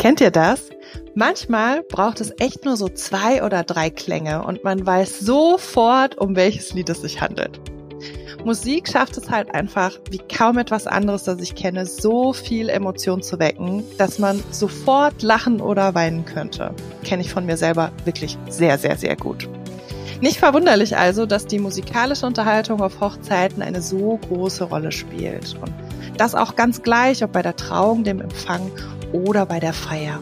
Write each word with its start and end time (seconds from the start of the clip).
Kennt 0.00 0.22
ihr 0.22 0.30
das? 0.30 0.70
Manchmal 1.14 1.82
braucht 1.82 2.22
es 2.22 2.32
echt 2.38 2.64
nur 2.64 2.78
so 2.78 2.88
zwei 2.88 3.44
oder 3.44 3.64
drei 3.64 3.90
Klänge 3.90 4.42
und 4.42 4.64
man 4.64 4.86
weiß 4.86 5.20
sofort, 5.20 6.16
um 6.16 6.36
welches 6.36 6.72
Lied 6.72 6.88
es 6.88 7.02
sich 7.02 7.20
handelt. 7.20 7.60
Musik 8.42 8.88
schafft 8.88 9.18
es 9.18 9.28
halt 9.28 9.54
einfach, 9.54 9.98
wie 10.10 10.16
kaum 10.16 10.56
etwas 10.56 10.86
anderes, 10.86 11.24
das 11.24 11.42
ich 11.42 11.54
kenne, 11.54 11.84
so 11.84 12.32
viel 12.32 12.70
Emotion 12.70 13.22
zu 13.22 13.38
wecken, 13.38 13.84
dass 13.98 14.18
man 14.18 14.42
sofort 14.50 15.20
lachen 15.20 15.60
oder 15.60 15.94
weinen 15.94 16.24
könnte. 16.24 16.74
Kenne 17.04 17.20
ich 17.20 17.30
von 17.30 17.44
mir 17.44 17.58
selber 17.58 17.92
wirklich 18.06 18.38
sehr, 18.48 18.78
sehr, 18.78 18.96
sehr 18.96 19.16
gut. 19.16 19.50
Nicht 20.22 20.38
verwunderlich 20.38 20.96
also, 20.96 21.26
dass 21.26 21.46
die 21.46 21.58
musikalische 21.58 22.24
Unterhaltung 22.24 22.80
auf 22.80 23.00
Hochzeiten 23.00 23.62
eine 23.62 23.82
so 23.82 24.18
große 24.28 24.64
Rolle 24.64 24.92
spielt. 24.92 25.58
Und 25.60 25.74
das 26.16 26.34
auch 26.34 26.56
ganz 26.56 26.82
gleich, 26.82 27.22
ob 27.22 27.32
bei 27.32 27.42
der 27.42 27.56
Trauung, 27.56 28.02
dem 28.02 28.22
Empfang 28.22 28.70
oder 29.12 29.46
bei 29.46 29.60
der 29.60 29.72
Feier. 29.72 30.20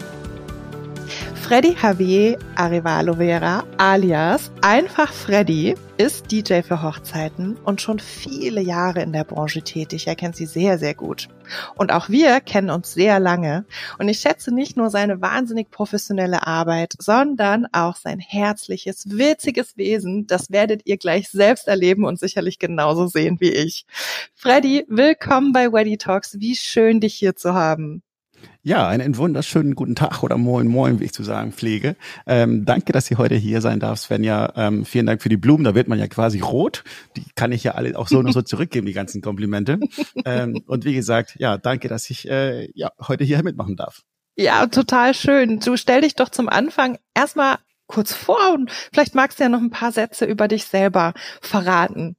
Freddy 1.49 1.75
Javier 1.83 2.39
Arevalo 2.57 3.15
Vera 3.15 3.65
alias 3.79 4.51
einfach 4.61 5.11
Freddy 5.11 5.77
ist 5.97 6.31
DJ 6.31 6.61
für 6.61 6.83
Hochzeiten 6.83 7.57
und 7.65 7.81
schon 7.81 8.01
viele 8.01 8.61
Jahre 8.61 9.01
in 9.01 9.15
der 9.15 9.25
Branche 9.25 9.63
tätig. 9.63 10.07
Er 10.07 10.15
kennt 10.15 10.37
sie 10.37 10.45
sehr, 10.45 10.79
sehr 10.79 10.95
gut. 10.95 11.29
Und 11.75 11.91
auch 11.91 12.11
wir 12.11 12.41
kennen 12.41 12.69
uns 12.69 12.93
sehr 12.93 13.19
lange. 13.19 13.65
Und 13.99 14.09
ich 14.09 14.21
schätze 14.21 14.53
nicht 14.53 14.77
nur 14.77 14.91
seine 14.91 15.23
wahnsinnig 15.23 15.71
professionelle 15.71 16.47
Arbeit, 16.47 16.95
sondern 16.99 17.67
auch 17.73 17.97
sein 17.97 18.21
herzliches, 18.21 19.07
witziges 19.09 19.79
Wesen. 19.79 20.27
Das 20.27 20.51
werdet 20.51 20.83
ihr 20.85 20.99
gleich 20.99 21.31
selbst 21.31 21.67
erleben 21.67 22.05
und 22.05 22.21
sicherlich 22.21 22.59
genauso 22.59 23.07
sehen 23.07 23.39
wie 23.41 23.53
ich. 23.53 23.87
Freddy, 24.35 24.85
willkommen 24.89 25.53
bei 25.55 25.73
Weddy 25.73 25.97
Talks. 25.97 26.39
Wie 26.39 26.55
schön, 26.55 27.01
dich 27.01 27.15
hier 27.15 27.35
zu 27.35 27.55
haben. 27.55 28.03
Ja, 28.63 28.87
einen 28.89 29.17
wunderschönen 29.17 29.75
guten 29.75 29.95
Tag 29.95 30.23
oder 30.23 30.37
Moin 30.37 30.67
Moin, 30.67 31.01
wie 31.01 31.05
ich 31.05 31.13
zu 31.13 31.23
sagen 31.23 31.53
pflege. 31.53 31.97
Ähm, 32.27 32.65
danke, 32.65 32.93
dass 32.93 33.07
Sie 33.07 33.17
heute 33.17 33.35
hier 33.35 33.61
sein 33.61 33.81
darf, 33.81 33.99
Svenja. 33.99 34.53
Ähm, 34.57 34.85
vielen 34.85 35.07
Dank 35.07 35.23
für 35.23 35.29
die 35.29 35.37
Blumen, 35.37 35.65
da 35.65 35.75
wird 35.75 35.89
man 35.89 35.99
ja 35.99 36.07
quasi 36.07 36.41
rot. 36.41 36.85
Die 37.17 37.25
kann 37.35 37.53
ich 37.53 37.65
ja 37.65 37.73
alle 37.73 37.99
auch 37.99 38.09
so 38.09 38.19
und 38.19 38.33
so 38.33 38.43
zurückgeben, 38.43 38.87
die 38.87 38.93
ganzen 38.93 39.23
Komplimente. 39.23 39.79
Ähm, 40.25 40.63
und 40.67 40.85
wie 40.85 40.95
gesagt, 40.95 41.37
ja, 41.39 41.57
danke, 41.57 41.89
dass 41.89 42.11
ich 42.11 42.29
äh, 42.29 42.69
ja, 42.75 42.91
heute 43.01 43.25
hier 43.25 43.43
mitmachen 43.43 43.77
darf. 43.77 44.03
Ja, 44.37 44.67
total 44.67 45.15
schön. 45.15 45.61
Du 45.61 45.77
stell 45.77 46.03
dich 46.03 46.15
doch 46.15 46.29
zum 46.29 46.49
Anfang 46.49 46.99
erstmal 47.15 47.57
kurz 47.87 48.13
vor 48.13 48.53
und 48.53 48.71
vielleicht 48.93 49.15
magst 49.15 49.39
du 49.39 49.45
ja 49.45 49.49
noch 49.49 49.63
ein 49.63 49.71
paar 49.71 49.93
Sätze 49.93 50.27
über 50.27 50.47
dich 50.47 50.67
selber 50.67 51.15
verraten. 51.41 52.18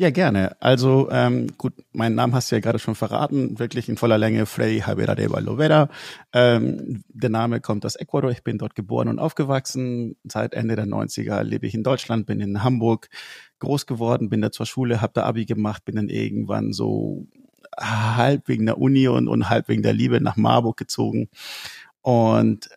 Ja, 0.00 0.08
gerne. 0.08 0.56
Also 0.62 1.10
ähm, 1.10 1.48
gut, 1.58 1.74
meinen 1.92 2.14
Namen 2.14 2.34
hast 2.34 2.50
du 2.50 2.56
ja 2.56 2.60
gerade 2.62 2.78
schon 2.78 2.94
verraten, 2.94 3.58
wirklich 3.58 3.86
in 3.90 3.98
voller 3.98 4.16
Länge 4.16 4.46
Frey 4.46 4.78
Javera 4.78 5.14
de 5.14 5.30
Valovera. 5.30 5.90
Ähm, 6.32 7.04
der 7.10 7.28
Name 7.28 7.60
kommt 7.60 7.84
aus 7.84 7.96
Ecuador. 7.96 8.30
Ich 8.30 8.42
bin 8.42 8.56
dort 8.56 8.74
geboren 8.74 9.08
und 9.08 9.18
aufgewachsen. 9.18 10.16
Seit 10.24 10.54
Ende 10.54 10.74
der 10.74 10.86
90er 10.86 11.42
lebe 11.42 11.66
ich 11.66 11.74
in 11.74 11.82
Deutschland, 11.82 12.24
bin 12.24 12.40
in 12.40 12.64
Hamburg 12.64 13.10
groß 13.58 13.84
geworden, 13.84 14.30
bin 14.30 14.40
da 14.40 14.50
zur 14.50 14.64
Schule, 14.64 15.02
habe 15.02 15.12
da 15.12 15.24
Abi 15.24 15.44
gemacht, 15.44 15.84
bin 15.84 15.96
dann 15.96 16.08
irgendwann 16.08 16.72
so 16.72 17.26
halb 17.78 18.48
wegen 18.48 18.64
der 18.64 18.78
Uni 18.78 19.06
und, 19.06 19.28
und 19.28 19.50
halb 19.50 19.68
wegen 19.68 19.82
der 19.82 19.92
Liebe 19.92 20.22
nach 20.22 20.36
Marburg 20.38 20.78
gezogen. 20.78 21.28
Und 22.00 22.70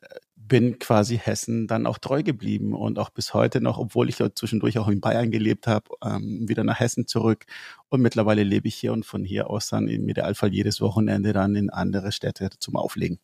bin 0.53 0.77
quasi 0.77 1.17
Hessen 1.17 1.65
dann 1.65 1.87
auch 1.87 1.97
treu 1.97 2.21
geblieben 2.21 2.73
und 2.75 2.99
auch 2.99 3.09
bis 3.09 3.33
heute 3.33 3.59
noch, 3.59 3.79
obwohl 3.79 4.07
ich 4.07 4.17
zwischendurch 4.35 4.77
auch 4.77 4.87
in 4.87 5.01
Bayern 5.01 5.31
gelebt 5.31 5.65
habe, 5.65 5.89
ähm, 6.05 6.47
wieder 6.47 6.63
nach 6.63 6.79
Hessen 6.79 7.07
zurück. 7.07 7.47
Und 7.89 8.01
mittlerweile 8.03 8.43
lebe 8.43 8.67
ich 8.67 8.75
hier 8.75 8.93
und 8.93 9.03
von 9.03 9.25
hier 9.25 9.49
aus 9.49 9.69
dann 9.69 9.87
im 9.87 10.07
Idealfall 10.07 10.53
jedes 10.53 10.79
Wochenende 10.79 11.33
dann 11.33 11.55
in 11.55 11.71
andere 11.71 12.11
Städte 12.11 12.51
zum 12.59 12.75
Auflegen. 12.75 13.17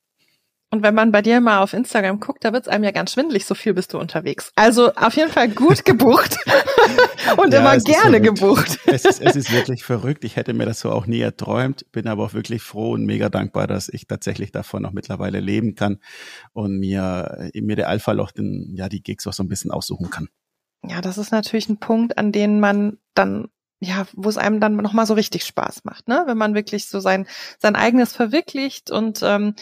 Und 0.71 0.83
wenn 0.83 0.93
man 0.93 1.11
bei 1.11 1.23
dir 1.23 1.41
mal 1.41 1.59
auf 1.59 1.73
Instagram 1.73 2.19
guckt, 2.19 2.45
da 2.45 2.53
wird's 2.53 2.67
einem 2.67 2.83
ja 2.83 2.91
ganz 2.91 3.13
schwindelig, 3.13 3.45
so 3.45 3.55
viel 3.55 3.73
bist 3.73 3.93
du 3.93 3.97
unterwegs. 3.97 4.51
Also 4.55 4.93
auf 4.93 5.15
jeden 5.15 5.31
Fall 5.31 5.49
gut 5.49 5.83
gebucht 5.83 6.37
und 7.37 7.51
ja, 7.51 7.59
immer 7.59 7.77
gerne 7.79 8.21
gebucht. 8.21 8.77
Es 8.85 9.03
ist, 9.03 9.19
es 9.19 9.35
ist 9.35 9.51
wirklich 9.51 9.83
verrückt. 9.83 10.23
Ich 10.23 10.35
hätte 10.35 10.53
mir 10.53 10.67
das 10.67 10.81
so 10.81 10.91
auch 10.91 11.07
nie 11.07 11.21
erträumt, 11.21 11.91
bin 11.91 12.07
aber 12.07 12.23
auch 12.23 12.33
wirklich 12.33 12.61
froh 12.61 12.91
und 12.91 13.05
mega 13.05 13.29
dankbar, 13.29 13.65
dass 13.65 13.89
ich 13.89 14.05
tatsächlich 14.05 14.51
davon 14.51 14.83
noch 14.83 14.91
mittlerweile 14.91 15.39
leben 15.39 15.73
kann 15.73 15.97
und 16.53 16.77
mir 16.77 17.49
im 17.53 17.67
Idealfall 17.67 18.19
auch 18.19 18.31
den, 18.31 18.75
ja, 18.75 18.89
die 18.89 19.01
Gigs 19.01 19.25
auch 19.25 19.33
so 19.33 19.41
ein 19.41 19.49
bisschen 19.49 19.71
aussuchen 19.71 20.11
kann. 20.11 20.27
Ja, 20.87 21.01
das 21.01 21.17
ist 21.17 21.31
natürlich 21.31 21.67
ein 21.69 21.79
Punkt, 21.79 22.19
an 22.19 22.31
den 22.31 22.59
man 22.59 22.99
dann 23.15 23.49
ja, 23.79 24.05
wo 24.13 24.27
es 24.27 24.37
einem 24.37 24.59
dann 24.59 24.75
nochmal 24.75 25.05
so 25.05 25.13
richtig 25.13 25.45
Spaß 25.45 25.85
macht, 25.85 26.07
ne? 26.07 26.23
Wenn 26.25 26.37
man 26.37 26.53
wirklich 26.53 26.87
so 26.87 26.99
sein, 26.99 27.27
sein 27.59 27.75
eigenes 27.75 28.13
verwirklicht 28.13 28.91
und 28.91 29.21
ähm, 29.23 29.55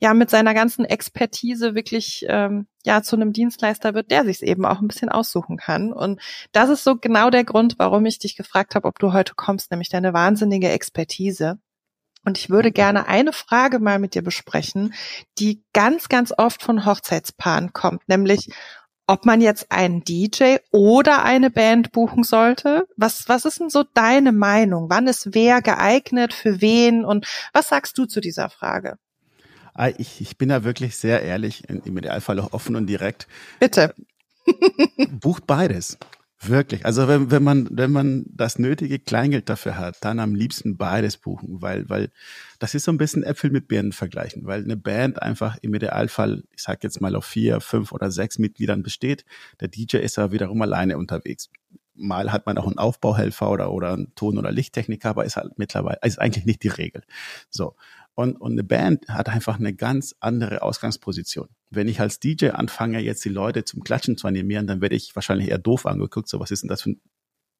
ja 0.00 0.12
mit 0.12 0.28
seiner 0.28 0.52
ganzen 0.52 0.84
Expertise 0.84 1.74
wirklich 1.74 2.26
ähm, 2.28 2.66
ja 2.84 3.02
zu 3.02 3.16
einem 3.16 3.32
Dienstleister 3.32 3.94
wird, 3.94 4.10
der 4.10 4.24
sich 4.24 4.42
eben 4.42 4.66
auch 4.66 4.80
ein 4.80 4.88
bisschen 4.88 5.08
aussuchen 5.08 5.56
kann. 5.56 5.92
Und 5.92 6.20
das 6.52 6.68
ist 6.68 6.84
so 6.84 6.96
genau 6.96 7.30
der 7.30 7.44
Grund, 7.44 7.76
warum 7.78 8.04
ich 8.04 8.18
dich 8.18 8.36
gefragt 8.36 8.74
habe, 8.74 8.86
ob 8.86 8.98
du 8.98 9.12
heute 9.14 9.34
kommst, 9.34 9.70
nämlich 9.70 9.88
deine 9.88 10.12
wahnsinnige 10.12 10.68
Expertise. 10.68 11.58
Und 12.26 12.38
ich 12.38 12.50
würde 12.50 12.72
gerne 12.72 13.06
eine 13.06 13.32
Frage 13.32 13.78
mal 13.78 13.98
mit 13.98 14.14
dir 14.14 14.22
besprechen, 14.22 14.94
die 15.38 15.62
ganz, 15.72 16.08
ganz 16.08 16.32
oft 16.36 16.62
von 16.62 16.86
Hochzeitspaaren 16.86 17.72
kommt, 17.72 18.08
nämlich 18.08 18.48
ob 19.06 19.26
man 19.26 19.40
jetzt 19.40 19.70
einen 19.70 20.02
DJ 20.02 20.56
oder 20.70 21.24
eine 21.24 21.50
Band 21.50 21.92
buchen 21.92 22.24
sollte. 22.24 22.86
Was, 22.96 23.28
was 23.28 23.44
ist 23.44 23.60
denn 23.60 23.70
so 23.70 23.84
deine 23.94 24.32
Meinung? 24.32 24.88
Wann 24.88 25.06
ist 25.06 25.34
wer 25.34 25.62
geeignet, 25.62 26.32
für 26.32 26.60
wen? 26.60 27.04
Und 27.04 27.26
was 27.52 27.68
sagst 27.68 27.98
du 27.98 28.06
zu 28.06 28.20
dieser 28.20 28.48
Frage? 28.48 28.98
Ah, 29.74 29.88
ich, 29.88 30.20
ich 30.20 30.38
bin 30.38 30.48
da 30.48 30.64
wirklich 30.64 30.96
sehr 30.96 31.22
ehrlich, 31.22 31.68
im 31.68 31.98
Idealfall 31.98 32.38
auch 32.38 32.52
offen 32.52 32.76
und 32.76 32.86
direkt. 32.86 33.26
Bitte. 33.58 33.94
Bucht 35.20 35.46
beides. 35.46 35.98
Wirklich. 36.40 36.84
Also 36.84 37.08
wenn, 37.08 37.30
wenn 37.30 37.42
man, 37.42 37.68
wenn 37.70 37.90
man 37.90 38.24
das 38.28 38.58
nötige 38.58 38.98
Kleingeld 38.98 39.48
dafür 39.48 39.78
hat, 39.78 39.96
dann 40.02 40.18
am 40.18 40.34
liebsten 40.34 40.76
beides 40.76 41.16
buchen, 41.16 41.62
weil, 41.62 41.88
weil 41.88 42.10
das 42.58 42.74
ist 42.74 42.84
so 42.84 42.92
ein 42.92 42.98
bisschen 42.98 43.22
Äpfel 43.22 43.50
mit 43.50 43.68
Birnen 43.68 43.92
vergleichen, 43.92 44.44
weil 44.44 44.62
eine 44.62 44.76
Band 44.76 45.22
einfach 45.22 45.56
im 45.62 45.74
Idealfall, 45.74 46.44
ich 46.54 46.62
sag 46.62 46.82
jetzt 46.84 47.00
mal 47.00 47.14
auf 47.16 47.24
vier, 47.24 47.60
fünf 47.60 47.92
oder 47.92 48.10
sechs 48.10 48.38
Mitgliedern 48.38 48.82
besteht. 48.82 49.24
Der 49.60 49.68
DJ 49.68 49.98
ist 49.98 50.18
aber 50.18 50.32
wiederum 50.32 50.60
alleine 50.60 50.98
unterwegs. 50.98 51.50
Mal 51.94 52.32
hat 52.32 52.46
man 52.46 52.58
auch 52.58 52.66
einen 52.66 52.78
Aufbauhelfer 52.78 53.50
oder, 53.50 53.72
oder 53.72 53.92
einen 53.92 54.14
Ton- 54.16 54.36
oder 54.36 54.50
Lichttechniker, 54.50 55.10
aber 55.10 55.24
ist 55.24 55.36
halt 55.36 55.58
mittlerweile, 55.58 55.98
ist 56.02 56.20
eigentlich 56.20 56.44
nicht 56.44 56.62
die 56.62 56.68
Regel. 56.68 57.04
So. 57.48 57.76
Und, 58.14 58.40
und 58.40 58.52
eine 58.52 58.64
Band 58.64 59.08
hat 59.08 59.28
einfach 59.28 59.58
eine 59.58 59.74
ganz 59.74 60.14
andere 60.20 60.62
Ausgangsposition. 60.62 61.48
Wenn 61.70 61.88
ich 61.88 62.00
als 62.00 62.20
DJ 62.20 62.50
anfange, 62.50 63.00
jetzt 63.00 63.24
die 63.24 63.30
Leute 63.30 63.64
zum 63.64 63.82
Klatschen 63.82 64.16
zu 64.16 64.28
animieren, 64.28 64.66
dann 64.66 64.80
werde 64.80 64.94
ich 64.94 65.14
wahrscheinlich 65.14 65.48
eher 65.48 65.58
doof 65.58 65.86
angeguckt. 65.86 66.28
So, 66.28 66.38
was 66.38 66.50
ist 66.50 66.62
denn 66.62 66.68
das 66.68 66.82
für 66.82 66.90
ein 66.90 67.00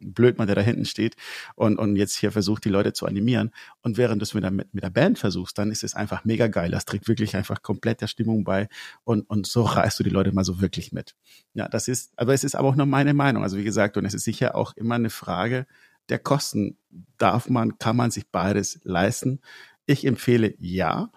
Blödmann, 0.00 0.46
der 0.46 0.56
da 0.56 0.62
hinten 0.62 0.84
steht 0.84 1.16
und, 1.54 1.78
und 1.78 1.96
jetzt 1.96 2.16
hier 2.16 2.32
versucht, 2.32 2.64
die 2.64 2.68
Leute 2.68 2.92
zu 2.92 3.06
animieren. 3.06 3.52
Und 3.82 3.96
während 3.96 4.20
du 4.20 4.24
es 4.24 4.34
mit 4.34 4.42
der, 4.42 4.50
mit 4.50 4.68
der 4.72 4.90
Band 4.90 5.18
versuchst, 5.18 5.56
dann 5.56 5.70
ist 5.70 5.84
es 5.84 5.94
einfach 5.94 6.24
mega 6.24 6.48
geil. 6.48 6.70
Das 6.70 6.84
trägt 6.84 7.08
wirklich 7.08 7.36
einfach 7.36 7.62
komplett 7.62 8.00
der 8.00 8.06
Stimmung 8.08 8.44
bei 8.44 8.68
und, 9.04 9.28
und 9.30 9.46
so 9.46 9.62
reißt 9.62 9.98
du 9.98 10.04
die 10.04 10.10
Leute 10.10 10.32
mal 10.32 10.44
so 10.44 10.60
wirklich 10.60 10.92
mit. 10.92 11.14
Ja, 11.54 11.68
das 11.68 11.88
ist, 11.88 12.12
aber 12.16 12.34
es 12.34 12.44
ist 12.44 12.54
aber 12.54 12.68
auch 12.68 12.76
nur 12.76 12.86
meine 12.86 13.14
Meinung. 13.14 13.42
Also 13.42 13.56
wie 13.56 13.64
gesagt, 13.64 13.96
und 13.96 14.04
es 14.04 14.14
ist 14.14 14.24
sicher 14.24 14.54
auch 14.54 14.76
immer 14.76 14.96
eine 14.96 15.10
Frage 15.10 15.66
der 16.08 16.18
Kosten. 16.18 16.76
Darf 17.18 17.48
man, 17.48 17.78
kann 17.78 17.96
man 17.96 18.10
sich 18.10 18.28
beides 18.28 18.80
leisten? 18.84 19.40
Ich 19.86 20.06
empfehle 20.06 20.54
ja, 20.58 21.10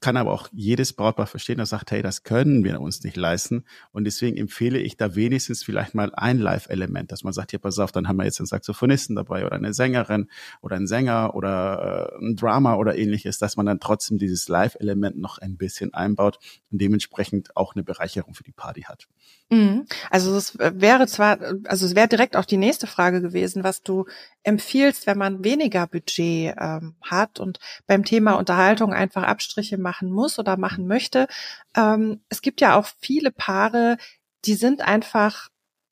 kann 0.00 0.16
aber 0.16 0.32
auch 0.32 0.48
jedes 0.52 0.92
Brautpaar 0.94 1.26
verstehen, 1.26 1.58
das 1.58 1.68
sagt, 1.68 1.90
hey, 1.90 2.02
das 2.02 2.22
können 2.22 2.64
wir 2.64 2.80
uns 2.80 3.02
nicht 3.02 3.16
leisten. 3.16 3.64
Und 3.92 4.04
deswegen 4.04 4.36
empfehle 4.36 4.78
ich 4.78 4.96
da 4.96 5.14
wenigstens 5.14 5.62
vielleicht 5.62 5.94
mal 5.94 6.12
ein 6.14 6.38
Live-Element, 6.38 7.12
dass 7.12 7.22
man 7.22 7.32
sagt, 7.32 7.50
hier, 7.50 7.60
pass 7.60 7.78
auf, 7.78 7.92
dann 7.92 8.08
haben 8.08 8.16
wir 8.16 8.24
jetzt 8.24 8.40
einen 8.40 8.46
Saxophonisten 8.46 9.14
dabei 9.14 9.44
oder 9.44 9.56
eine 9.56 9.74
Sängerin 9.74 10.30
oder 10.62 10.76
einen 10.76 10.86
Sänger 10.86 11.34
oder 11.34 12.12
äh, 12.18 12.24
ein 12.24 12.36
Drama 12.36 12.76
oder 12.76 12.96
ähnliches, 12.96 13.38
dass 13.38 13.56
man 13.56 13.66
dann 13.66 13.78
trotzdem 13.78 14.18
dieses 14.18 14.48
Live-Element 14.48 15.18
noch 15.18 15.38
ein 15.38 15.56
bisschen 15.56 15.92
einbaut 15.92 16.38
und 16.70 16.80
dementsprechend 16.80 17.56
auch 17.56 17.74
eine 17.74 17.84
Bereicherung 17.84 18.34
für 18.34 18.44
die 18.44 18.52
Party 18.52 18.82
hat. 18.82 19.06
Mhm. 19.50 19.86
Also 20.10 20.34
es 20.36 20.58
wäre 20.58 21.06
zwar, 21.06 21.38
also 21.64 21.86
es 21.86 21.94
wäre 21.94 22.08
direkt 22.08 22.36
auch 22.36 22.46
die 22.46 22.56
nächste 22.56 22.86
Frage 22.86 23.20
gewesen, 23.20 23.62
was 23.62 23.82
du 23.82 24.06
empfiehlst, 24.42 25.06
wenn 25.06 25.18
man 25.18 25.44
weniger 25.44 25.86
Budget 25.86 26.54
ähm, 26.58 26.96
hat 27.02 27.40
und 27.40 27.58
beim 27.86 28.04
Thema 28.04 28.34
Unterhaltung 28.34 28.94
einfach 28.94 29.22
Abstriche 29.22 29.78
machen 29.78 30.10
muss 30.10 30.38
oder 30.38 30.56
machen 30.56 30.86
möchte. 30.86 31.28
Ähm, 31.76 32.22
es 32.30 32.40
gibt 32.42 32.60
ja 32.60 32.78
auch 32.78 32.88
viele 33.00 33.30
Paare, 33.30 33.98
die 34.46 34.54
sind 34.54 34.80
einfach, 34.80 35.48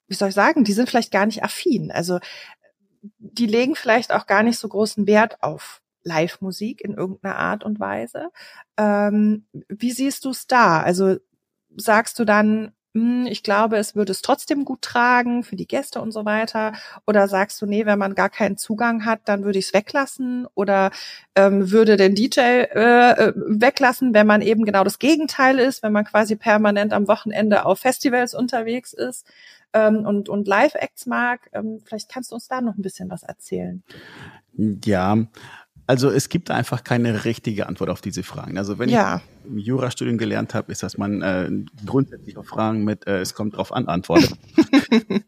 wie 0.08 0.14
soll 0.14 0.30
ich 0.30 0.34
sagen, 0.34 0.64
die 0.64 0.72
sind 0.72 0.88
vielleicht 0.88 1.12
gar 1.12 1.26
nicht 1.26 1.44
affin. 1.44 1.90
Also 1.90 2.20
die 3.18 3.46
legen 3.46 3.74
vielleicht 3.74 4.12
auch 4.12 4.26
gar 4.26 4.42
nicht 4.42 4.58
so 4.58 4.68
großen 4.68 5.06
Wert 5.06 5.42
auf 5.42 5.82
Live-Musik 6.04 6.80
in 6.80 6.94
irgendeiner 6.94 7.36
Art 7.36 7.64
und 7.64 7.80
Weise. 7.80 8.30
Ähm, 8.76 9.46
wie 9.68 9.92
siehst 9.92 10.24
du 10.24 10.30
es 10.30 10.46
da? 10.46 10.80
Also 10.80 11.16
sagst 11.76 12.18
du 12.18 12.24
dann, 12.24 12.72
ich 12.94 13.42
glaube, 13.42 13.78
es 13.78 13.96
würde 13.96 14.12
es 14.12 14.20
trotzdem 14.20 14.66
gut 14.66 14.82
tragen 14.82 15.44
für 15.44 15.56
die 15.56 15.66
Gäste 15.66 16.00
und 16.02 16.12
so 16.12 16.26
weiter? 16.26 16.74
Oder 17.06 17.26
sagst 17.26 17.62
du, 17.62 17.66
nee, 17.66 17.86
wenn 17.86 17.98
man 17.98 18.14
gar 18.14 18.28
keinen 18.28 18.58
Zugang 18.58 19.06
hat, 19.06 19.20
dann 19.24 19.44
würde 19.44 19.58
ich 19.58 19.66
es 19.66 19.74
weglassen? 19.74 20.46
Oder 20.54 20.90
ähm, 21.34 21.70
würde 21.70 21.96
den 21.96 22.14
DJ 22.14 22.40
äh, 22.40 23.12
äh, 23.12 23.32
weglassen, 23.34 24.12
wenn 24.12 24.26
man 24.26 24.42
eben 24.42 24.66
genau 24.66 24.84
das 24.84 24.98
Gegenteil 24.98 25.58
ist, 25.58 25.82
wenn 25.82 25.92
man 25.92 26.04
quasi 26.04 26.36
permanent 26.36 26.92
am 26.92 27.08
Wochenende 27.08 27.64
auf 27.64 27.78
Festivals 27.78 28.34
unterwegs 28.34 28.92
ist 28.92 29.26
ähm, 29.72 30.04
und, 30.04 30.28
und 30.28 30.46
Live-Acts 30.46 31.06
mag? 31.06 31.48
Ähm, 31.54 31.80
vielleicht 31.84 32.10
kannst 32.10 32.30
du 32.30 32.34
uns 32.34 32.48
da 32.48 32.60
noch 32.60 32.76
ein 32.76 32.82
bisschen 32.82 33.08
was 33.08 33.22
erzählen. 33.22 33.82
Ja, 34.54 35.16
also 35.92 36.08
es 36.08 36.30
gibt 36.30 36.50
einfach 36.50 36.84
keine 36.84 37.26
richtige 37.26 37.66
Antwort 37.66 37.90
auf 37.90 38.00
diese 38.00 38.22
Fragen. 38.22 38.56
Also 38.56 38.78
wenn 38.78 38.88
ja. 38.88 39.20
ich 39.44 39.50
im 39.50 39.58
Jurastudium 39.58 40.16
gelernt 40.16 40.54
habe, 40.54 40.72
ist, 40.72 40.82
dass 40.82 40.96
man 40.96 41.20
äh, 41.20 41.50
grundsätzlich 41.84 42.38
auf 42.38 42.46
Fragen 42.46 42.82
mit 42.82 43.06
äh, 43.06 43.20
es 43.20 43.34
kommt 43.34 43.58
drauf 43.58 43.74
an 43.74 43.88
antwortet. 43.88 44.32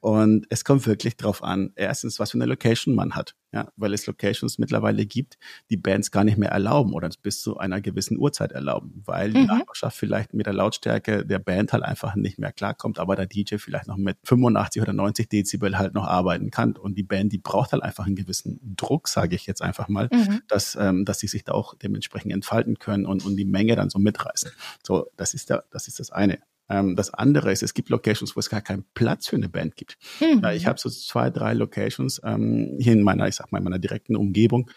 und 0.00 0.46
es 0.50 0.64
kommt 0.64 0.86
wirklich 0.86 1.16
drauf 1.16 1.42
an, 1.42 1.72
erstens, 1.76 2.18
was 2.18 2.32
für 2.32 2.38
eine 2.38 2.46
Location 2.46 2.94
man 2.94 3.14
hat. 3.14 3.34
Ja, 3.54 3.70
weil 3.76 3.92
es 3.92 4.06
Locations 4.06 4.56
mittlerweile 4.56 5.04
gibt, 5.04 5.36
die 5.68 5.76
Bands 5.76 6.10
gar 6.10 6.24
nicht 6.24 6.38
mehr 6.38 6.48
erlauben 6.48 6.94
oder 6.94 7.10
bis 7.22 7.42
zu 7.42 7.58
einer 7.58 7.82
gewissen 7.82 8.18
Uhrzeit 8.18 8.50
erlauben, 8.50 9.02
weil 9.04 9.28
mhm. 9.28 9.34
die 9.34 9.44
Nachbarschaft 9.44 9.94
vielleicht 9.94 10.32
mit 10.32 10.46
der 10.46 10.54
Lautstärke 10.54 11.26
der 11.26 11.38
Band 11.38 11.74
halt 11.74 11.82
einfach 11.82 12.14
nicht 12.14 12.38
mehr 12.38 12.50
klarkommt, 12.50 12.98
aber 12.98 13.14
der 13.14 13.26
DJ 13.26 13.56
vielleicht 13.58 13.88
noch 13.88 13.98
mit 13.98 14.16
85 14.24 14.80
oder 14.80 14.94
90 14.94 15.28
Dezibel 15.28 15.76
halt 15.76 15.92
noch 15.92 16.06
arbeiten 16.06 16.50
kann. 16.50 16.78
Und 16.78 16.96
die 16.96 17.02
Band, 17.02 17.30
die 17.30 17.38
braucht 17.38 17.72
halt 17.72 17.82
einfach 17.82 18.06
einen 18.06 18.16
gewissen 18.16 18.58
Druck, 18.74 19.06
sage 19.06 19.36
ich 19.36 19.46
jetzt 19.46 19.60
einfach 19.60 19.88
mal, 19.88 20.08
mhm. 20.10 20.40
dass, 20.48 20.74
ähm, 20.80 21.04
dass 21.04 21.18
sie 21.18 21.28
sich 21.28 21.44
da 21.44 21.52
auch 21.52 21.74
dementsprechend 21.74 22.32
entfalten 22.32 22.78
können 22.78 23.04
und, 23.04 23.22
und 23.22 23.36
die 23.36 23.44
Menge 23.44 23.76
dann 23.76 23.90
so 23.90 23.98
mitreißen. 23.98 24.50
So, 24.82 25.08
das 25.18 25.34
ist 25.34 25.50
der, 25.50 25.64
das 25.70 25.88
ist 25.88 26.00
das 26.00 26.10
eine. 26.10 26.38
Ähm, 26.72 26.96
das 26.96 27.12
andere 27.12 27.52
ist, 27.52 27.62
es 27.62 27.74
gibt 27.74 27.90
Locations, 27.90 28.34
wo 28.34 28.40
es 28.40 28.48
gar 28.48 28.62
keinen 28.62 28.84
Platz 28.94 29.28
für 29.28 29.36
eine 29.36 29.50
Band 29.50 29.76
gibt. 29.76 29.98
Mhm. 30.20 30.42
ich 30.54 30.66
habe 30.66 30.80
so 30.80 30.88
zwei, 30.88 31.28
drei 31.28 31.52
Locations 31.52 32.20
ähm, 32.24 32.78
hier 32.80 32.94
in 32.94 33.02
meiner, 33.02 33.28
ich 33.28 33.34
sag 33.34 33.52
mal, 33.52 33.58
in 33.58 33.64
meiner 33.64 33.78
direkten 33.78 34.16
Umgebung, 34.16 34.70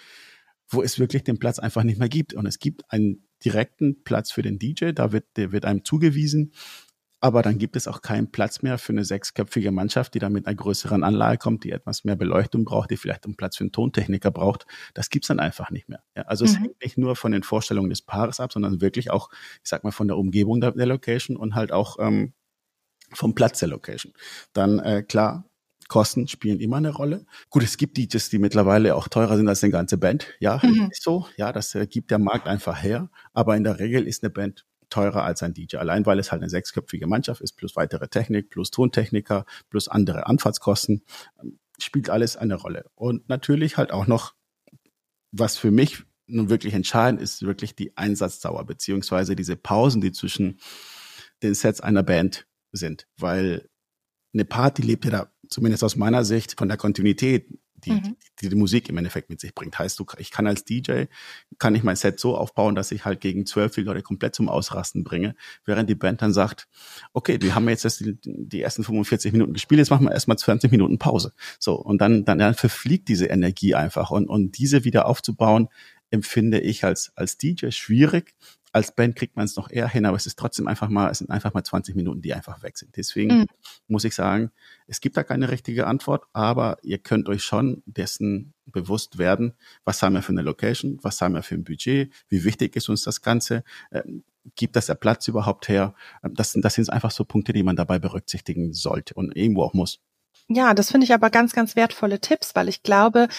wo 0.68 0.82
es 0.82 1.00
wirklich 1.00 1.24
den 1.24 1.40
Platz 1.40 1.58
einfach 1.58 1.84
nicht 1.84 1.98
mehr 1.98 2.10
gibt. 2.10 2.34
Und 2.34 2.48
es 2.48 2.60
gibt 2.60 2.84
einen 2.92 3.26
direkten 3.46 4.04
Platz 4.04 4.32
für 4.32 4.42
den 4.42 4.60
DJ, 4.60 4.92
da 4.92 5.14
wird, 5.14 5.26
der 5.38 5.54
wird 5.54 5.64
einem 5.64 5.86
zugewiesen. 5.86 6.52
Aber 7.26 7.42
dann 7.42 7.58
gibt 7.58 7.76
es 7.76 7.88
auch 7.88 8.04
keinen 8.04 8.30
Platz 8.30 8.62
mehr 8.62 8.78
für 8.78 8.94
eine 8.94 9.04
sechsköpfige 9.04 9.72
Mannschaft, 9.72 10.14
die 10.14 10.20
dann 10.20 10.32
mit 10.32 10.46
einer 10.46 10.56
größeren 10.56 11.04
Anlage 11.04 11.40
kommt, 11.40 11.64
die 11.64 11.72
etwas 11.72 12.04
mehr 12.04 12.16
Beleuchtung 12.16 12.66
braucht, 12.66 12.92
die 12.92 12.98
vielleicht 12.98 13.26
einen 13.26 13.36
Platz 13.36 13.58
für 13.58 13.64
einen 13.64 13.72
Tontechniker 13.72 14.30
braucht. 14.30 14.68
Das 14.94 15.10
gibt's 15.10 15.30
dann 15.30 15.40
einfach 15.40 15.72
nicht 15.72 15.90
mehr. 15.90 16.04
Ja, 16.16 16.22
also 16.28 16.46
mhm. 16.46 16.52
es 16.52 16.60
hängt 16.60 16.84
nicht 16.84 17.00
nur 17.00 17.16
von 17.16 17.32
den 17.32 17.42
Vorstellungen 17.42 17.90
des 17.90 18.04
Paares 18.04 18.40
ab, 18.40 18.54
sondern 18.54 18.80
wirklich 18.80 19.10
auch, 19.10 19.32
ich 19.64 19.70
sag 19.72 19.84
mal, 19.84 19.90
von 19.90 20.08
der 20.08 20.18
Umgebung 20.18 20.62
der, 20.62 20.74
der 20.74 20.86
Location 20.86 21.36
und 21.36 21.56
halt 21.56 21.72
auch 21.72 21.98
ähm, 22.00 22.34
vom 23.12 23.34
Platz 23.34 23.58
der 23.58 23.70
Location. 23.70 24.14
Dann 24.54 24.78
äh, 24.78 25.02
klar, 25.02 25.46
Kosten 25.88 26.28
spielen 26.28 26.60
immer 26.60 26.78
eine 26.78 26.92
Rolle. 26.92 27.26
Gut, 27.50 27.64
es 27.64 27.78
gibt 27.78 27.98
DJs, 27.98 28.30
die 28.30 28.38
mittlerweile 28.38 28.94
auch 28.94 29.08
teurer 29.08 29.36
sind 29.36 29.48
als 29.48 29.64
eine 29.64 29.72
ganze 29.72 29.98
Band. 29.98 30.28
Ja, 30.40 30.62
mhm. 30.62 30.90
ist 30.92 31.02
so. 31.02 31.26
Ja, 31.38 31.52
das 31.52 31.74
äh, 31.74 31.88
gibt 31.88 32.12
der 32.12 32.20
Markt 32.20 32.46
einfach 32.46 32.84
her. 32.84 33.10
Aber 33.34 33.58
in 33.58 33.64
der 33.64 33.80
Regel 33.80 34.06
ist 34.06 34.24
eine 34.24 34.30
Band 34.30 34.68
teurer 34.90 35.24
als 35.24 35.44
ein 35.44 35.54
DJ, 35.54 35.78
allein 35.78 36.06
weil 36.06 36.20
es 36.20 36.32
halt 36.32 36.42
eine 36.42 36.50
sechsköpfige 36.50 37.08
Mannschaft 37.08 37.42
ist, 37.42 37.54
plus 37.54 37.76
weitere 37.76 38.08
Technik, 38.08 38.50
plus 38.50 38.72
Tontechniker, 38.72 39.46
plus 39.70 39.88
andere 39.88 40.28
Anfahrtskosten, 40.28 41.04
spielt 41.78 42.10
alles 42.10 42.38
eine 42.38 42.56
Rolle. 42.56 42.86
Und 42.96 43.28
natürlich 43.30 43.78
halt 43.78 43.92
auch 43.92 44.08
noch, 44.08 44.34
was 45.32 45.58
für 45.58 45.72
mich 45.72 46.04
nun 46.28 46.50
wirklich 46.50 46.74
entscheidend 46.74 47.22
ist, 47.22 47.44
wirklich 47.44 47.76
die 47.76 47.96
Einsatzdauer, 47.98 48.66
beziehungsweise 48.66 49.36
diese 49.36 49.56
Pausen, 49.56 50.02
die 50.02 50.12
zwischen 50.12 50.60
den 51.44 51.54
Sets 51.54 51.82
einer 51.82 52.04
Band 52.04 52.48
sind, 52.72 53.08
weil 53.18 53.70
eine 54.34 54.46
Party 54.46 54.82
lebt 54.82 55.06
ja 55.06 55.12
da, 55.12 55.32
zumindest 55.50 55.84
aus 55.84 55.96
meiner 55.96 56.26
Sicht, 56.26 56.58
von 56.58 56.68
der 56.68 56.78
Kontinuität 56.78 57.48
die, 57.86 57.92
mhm. 57.92 58.16
die, 58.42 58.50
die 58.50 58.56
Musik 58.56 58.90
im 58.90 58.98
Endeffekt 58.98 59.30
mit 59.30 59.40
sich 59.40 59.54
bringt. 59.54 59.78
Heißt, 59.78 60.00
du, 60.00 60.06
ich 60.18 60.32
kann 60.32 60.48
als 60.48 60.64
DJ, 60.64 61.06
kann 61.58 61.76
ich 61.76 61.84
mein 61.84 61.96
Set 61.96 62.20
so 62.20 62.38
aufbauen, 62.38 62.76
dass 62.76 62.92
ich 62.92 63.06
halt 63.06 63.22
gegen 63.22 63.46
zwölf 63.46 63.78
Leute 63.78 64.02
komplett 64.02 64.36
zum 64.36 64.50
Ausrasten 64.50 65.04
bringe, 65.04 65.36
während 65.66 65.90
die 65.90 65.96
Band 65.96 66.22
dann 66.22 66.34
sagt, 66.34 66.68
okay, 67.14 67.38
wir 67.42 67.56
haben 67.56 67.68
jetzt 67.70 67.86
die, 68.00 68.18
die 68.24 68.62
ersten 68.62 68.84
45 68.84 69.32
Minuten 69.32 69.54
gespielt, 69.54 69.80
jetzt 69.80 69.90
machen 69.90 70.06
wir 70.06 70.12
erstmal 70.12 70.38
20 70.38 70.72
Minuten 70.72 70.98
Pause. 70.98 71.34
So, 71.60 71.76
und 71.76 72.00
dann, 72.02 72.26
dann, 72.26 72.40
dann 72.40 72.54
verfliegt 72.54 73.08
diese 73.08 73.28
Energie 73.28 73.76
einfach. 73.76 74.12
Und, 74.12 74.28
und 74.28 74.58
diese 74.58 74.84
wieder 74.84 75.06
aufzubauen, 75.06 75.70
empfinde 76.12 76.60
ich 76.60 76.84
als, 76.84 77.12
als 77.16 77.38
DJ 77.38 77.72
schwierig, 77.72 78.36
als 78.76 78.94
Band 78.94 79.16
kriegt 79.16 79.38
man 79.38 79.46
es 79.46 79.56
noch 79.56 79.70
eher 79.70 79.88
hin, 79.88 80.06
aber 80.06 80.18
es 80.18 80.26
ist 80.26 80.38
trotzdem 80.38 80.68
einfach 80.68 80.90
mal, 80.90 81.10
es 81.10 81.20
sind 81.20 81.32
einfach 81.32 81.54
mal 81.54 81.64
20 81.64 81.96
Minuten, 81.96 82.22
die 82.22 82.34
einfach 82.34 82.62
weg 82.62 82.78
sind. 82.78 82.98
Deswegen 82.98 83.38
mhm. 83.38 83.46
muss 83.88 84.04
ich 84.04 84.14
sagen, 84.14 84.52
es 84.86 85.00
gibt 85.00 85.16
da 85.16 85.24
keine 85.24 85.50
richtige 85.50 85.88
Antwort, 85.88 86.26
aber 86.34 86.78
ihr 86.82 86.98
könnt 86.98 87.30
euch 87.30 87.42
schon 87.42 87.84
dessen 87.86 88.54
bewusst 88.66 89.18
werden, 89.18 89.54
was 89.86 90.04
haben 90.04 90.14
wir 90.14 90.22
für 90.22 90.34
eine 90.34 90.42
Location, 90.42 91.00
was 91.04 91.22
haben 91.22 91.36
wir 91.36 91.42
für 91.42 91.56
ein 91.56 91.64
Budget, 91.64 92.12
wie 92.28 92.44
wichtig 92.44 92.76
ist 92.76 92.90
uns 92.90 93.04
das 93.04 93.22
Ganze, 93.22 93.64
ähm, 93.94 94.26
gibt 94.56 94.76
das 94.76 94.88
der 94.88 94.96
Platz 94.96 95.26
überhaupt 95.30 95.70
her? 95.70 95.96
Ähm, 96.22 96.34
das, 96.34 96.52
das 96.54 96.74
sind 96.74 96.90
einfach 96.90 97.12
so 97.12 97.24
Punkte, 97.24 97.54
die 97.54 97.64
man 97.64 97.78
dabei 97.78 97.98
berücksichtigen 97.98 98.74
sollte 98.74 99.14
und 99.14 99.38
irgendwo 99.38 99.64
auch 99.64 99.74
muss. 99.74 100.02
Ja, 100.50 100.74
das 100.74 100.92
finde 100.92 101.06
ich 101.06 101.14
aber 101.14 101.30
ganz, 101.30 101.54
ganz 101.54 101.78
wertvolle 101.78 102.20
Tipps, 102.20 102.56
weil 102.56 102.68
ich 102.68 102.84
glaube, 102.84 103.30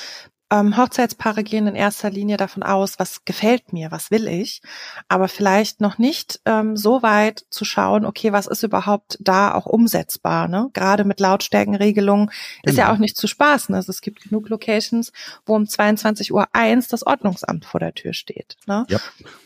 ähm, 0.51 0.77
Hochzeitspaare 0.77 1.43
gehen 1.43 1.67
in 1.67 1.75
erster 1.75 2.11
Linie 2.11 2.37
davon 2.37 2.63
aus, 2.63 2.99
was 2.99 3.25
gefällt 3.25 3.73
mir, 3.73 3.91
was 3.91 4.11
will 4.11 4.29
ich, 4.29 4.63
aber 5.09 5.29
vielleicht 5.29 5.81
noch 5.81 5.99
nicht 5.99 6.41
ähm, 6.45 6.77
so 6.77 7.03
weit 7.03 7.45
zu 7.51 7.65
schauen, 7.65 8.05
okay, 8.05 8.33
was 8.33 8.47
ist 8.47 8.63
überhaupt 8.63 9.19
da 9.21 9.55
auch 9.55 9.67
umsetzbar. 9.67 10.47
Ne? 10.47 10.71
Gerade 10.73 11.05
mit 11.05 11.19
Lautstärkenregelungen 11.19 12.27
genau. 12.27 12.37
ist 12.65 12.77
ja 12.77 12.85
genau. 12.85 12.97
auch 12.97 13.01
nicht 13.01 13.17
zu 13.17 13.27
spaßen. 13.27 13.75
Also 13.75 13.91
es 13.91 14.01
gibt 14.01 14.23
genug 14.23 14.49
Locations, 14.49 15.13
wo 15.45 15.57
um 15.57 15.67
22 15.67 16.33
Uhr 16.33 16.47
eins 16.53 16.87
das 16.89 17.05
Ordnungsamt 17.05 17.65
vor 17.65 17.81
der 17.81 17.95
Tür 17.95 18.13
steht. 18.13 18.57
Ne? 18.67 18.87
Ja. 18.89 19.01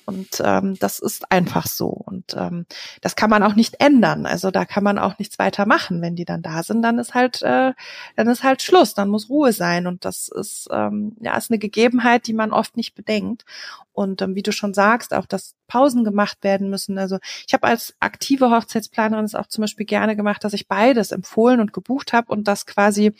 Und 0.05 0.43
ähm, 0.45 0.77
das 0.81 0.99
ist 0.99 1.31
einfach 1.31 1.67
so. 1.67 1.87
Und 1.87 2.35
ähm, 2.37 2.67
das 3.01 3.17
kann 3.17 3.31
man 3.31 3.43
auch 3.43 3.55
nicht 3.55 3.81
ändern. 3.81 4.27
Also 4.27 4.51
da 4.51 4.65
kann 4.65 4.83
man 4.83 4.99
auch 4.99 5.19
nichts 5.19 5.39
weiter 5.39 5.67
machen. 5.67 6.03
Wenn 6.03 6.17
die 6.17 6.25
dann 6.25 6.43
da 6.43 6.63
sind, 6.63 6.83
dann 6.83 6.99
ist 6.99 7.15
halt, 7.15 7.43
äh, 7.43 7.73
dann 8.17 8.29
ist 8.29 8.43
halt 8.43 8.61
Schluss, 8.61 8.95
dann 8.95 9.09
muss 9.09 9.31
Ruhe 9.31 9.53
sein. 9.53 9.87
Und 9.87 10.05
das 10.05 10.29
ist 10.29 10.67
äh, 10.71 10.90
ähm, 10.91 11.17
ja, 11.21 11.37
ist 11.37 11.51
eine 11.51 11.59
Gegebenheit, 11.59 12.27
die 12.27 12.33
man 12.33 12.53
oft 12.53 12.77
nicht 12.77 12.95
bedenkt. 12.95 13.45
Und 13.93 14.23
ähm, 14.23 14.35
wie 14.35 14.43
du 14.43 14.53
schon 14.53 14.75
sagst, 14.75 15.15
auch 15.15 15.27
dass 15.27 15.55
Pausen 15.67 16.05
gemacht 16.05 16.39
werden 16.43 16.71
müssen. 16.71 16.99
Also 16.99 17.19
ich 17.47 17.55
habe 17.55 17.67
als 17.67 17.95
aktive 18.01 18.51
Hochzeitsplanerin 18.51 19.25
es 19.25 19.35
auch 19.35 19.47
zum 19.47 19.63
Beispiel 19.63 19.87
gerne 19.87 20.17
gemacht, 20.17 20.45
dass 20.45 20.53
ich 20.53 20.69
beides 20.69 21.13
empfohlen 21.13 21.61
und 21.61 21.73
gebucht 21.73 22.13
habe 22.13 22.33
und 22.33 22.49
das 22.49 22.67
quasi 22.67 23.15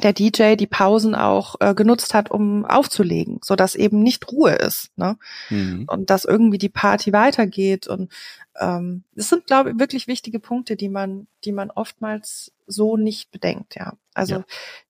der 0.00 0.12
DJ 0.12 0.56
die 0.56 0.66
Pausen 0.66 1.14
auch 1.14 1.56
äh, 1.60 1.74
genutzt 1.74 2.14
hat, 2.14 2.30
um 2.30 2.64
aufzulegen, 2.64 3.40
so 3.42 3.56
dass 3.56 3.74
eben 3.74 4.02
nicht 4.02 4.30
Ruhe 4.32 4.52
ist, 4.52 4.90
ne? 4.96 5.16
Mhm. 5.48 5.86
Und 5.88 6.10
dass 6.10 6.24
irgendwie 6.24 6.58
die 6.58 6.68
Party 6.68 7.12
weitergeht 7.12 7.86
und 7.86 8.10
ähm, 8.58 9.04
das 9.14 9.28
sind, 9.28 9.46
glaube 9.46 9.70
ich, 9.70 9.78
wirklich 9.78 10.06
wichtige 10.06 10.40
Punkte, 10.40 10.76
die 10.76 10.88
man, 10.88 11.26
die 11.44 11.52
man 11.52 11.70
oftmals 11.70 12.52
so 12.66 12.96
nicht 12.96 13.30
bedenkt, 13.30 13.74
ja. 13.76 13.94
Also 14.14 14.36
ja. 14.36 14.44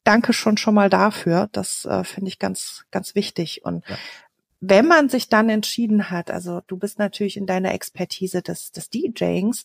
danke 0.05 0.33
schon 0.33 0.57
schon 0.57 0.75
mal 0.75 0.91
dafür. 0.91 1.49
Das 1.53 1.85
äh, 1.85 2.05
finde 2.05 2.29
ich 2.29 2.39
ganz, 2.39 2.85
ganz 2.91 3.15
wichtig. 3.15 3.65
Und 3.65 3.87
ja. 3.89 3.97
wenn 4.61 4.87
man 4.87 5.09
sich 5.09 5.29
dann 5.29 5.49
entschieden 5.49 6.11
hat, 6.11 6.31
also 6.31 6.63
du 6.67 6.77
bist 6.77 6.99
natürlich 6.99 7.37
in 7.37 7.47
deiner 7.47 7.73
Expertise 7.73 8.43
des, 8.43 8.73
des 8.73 8.91
DJings, 8.91 9.65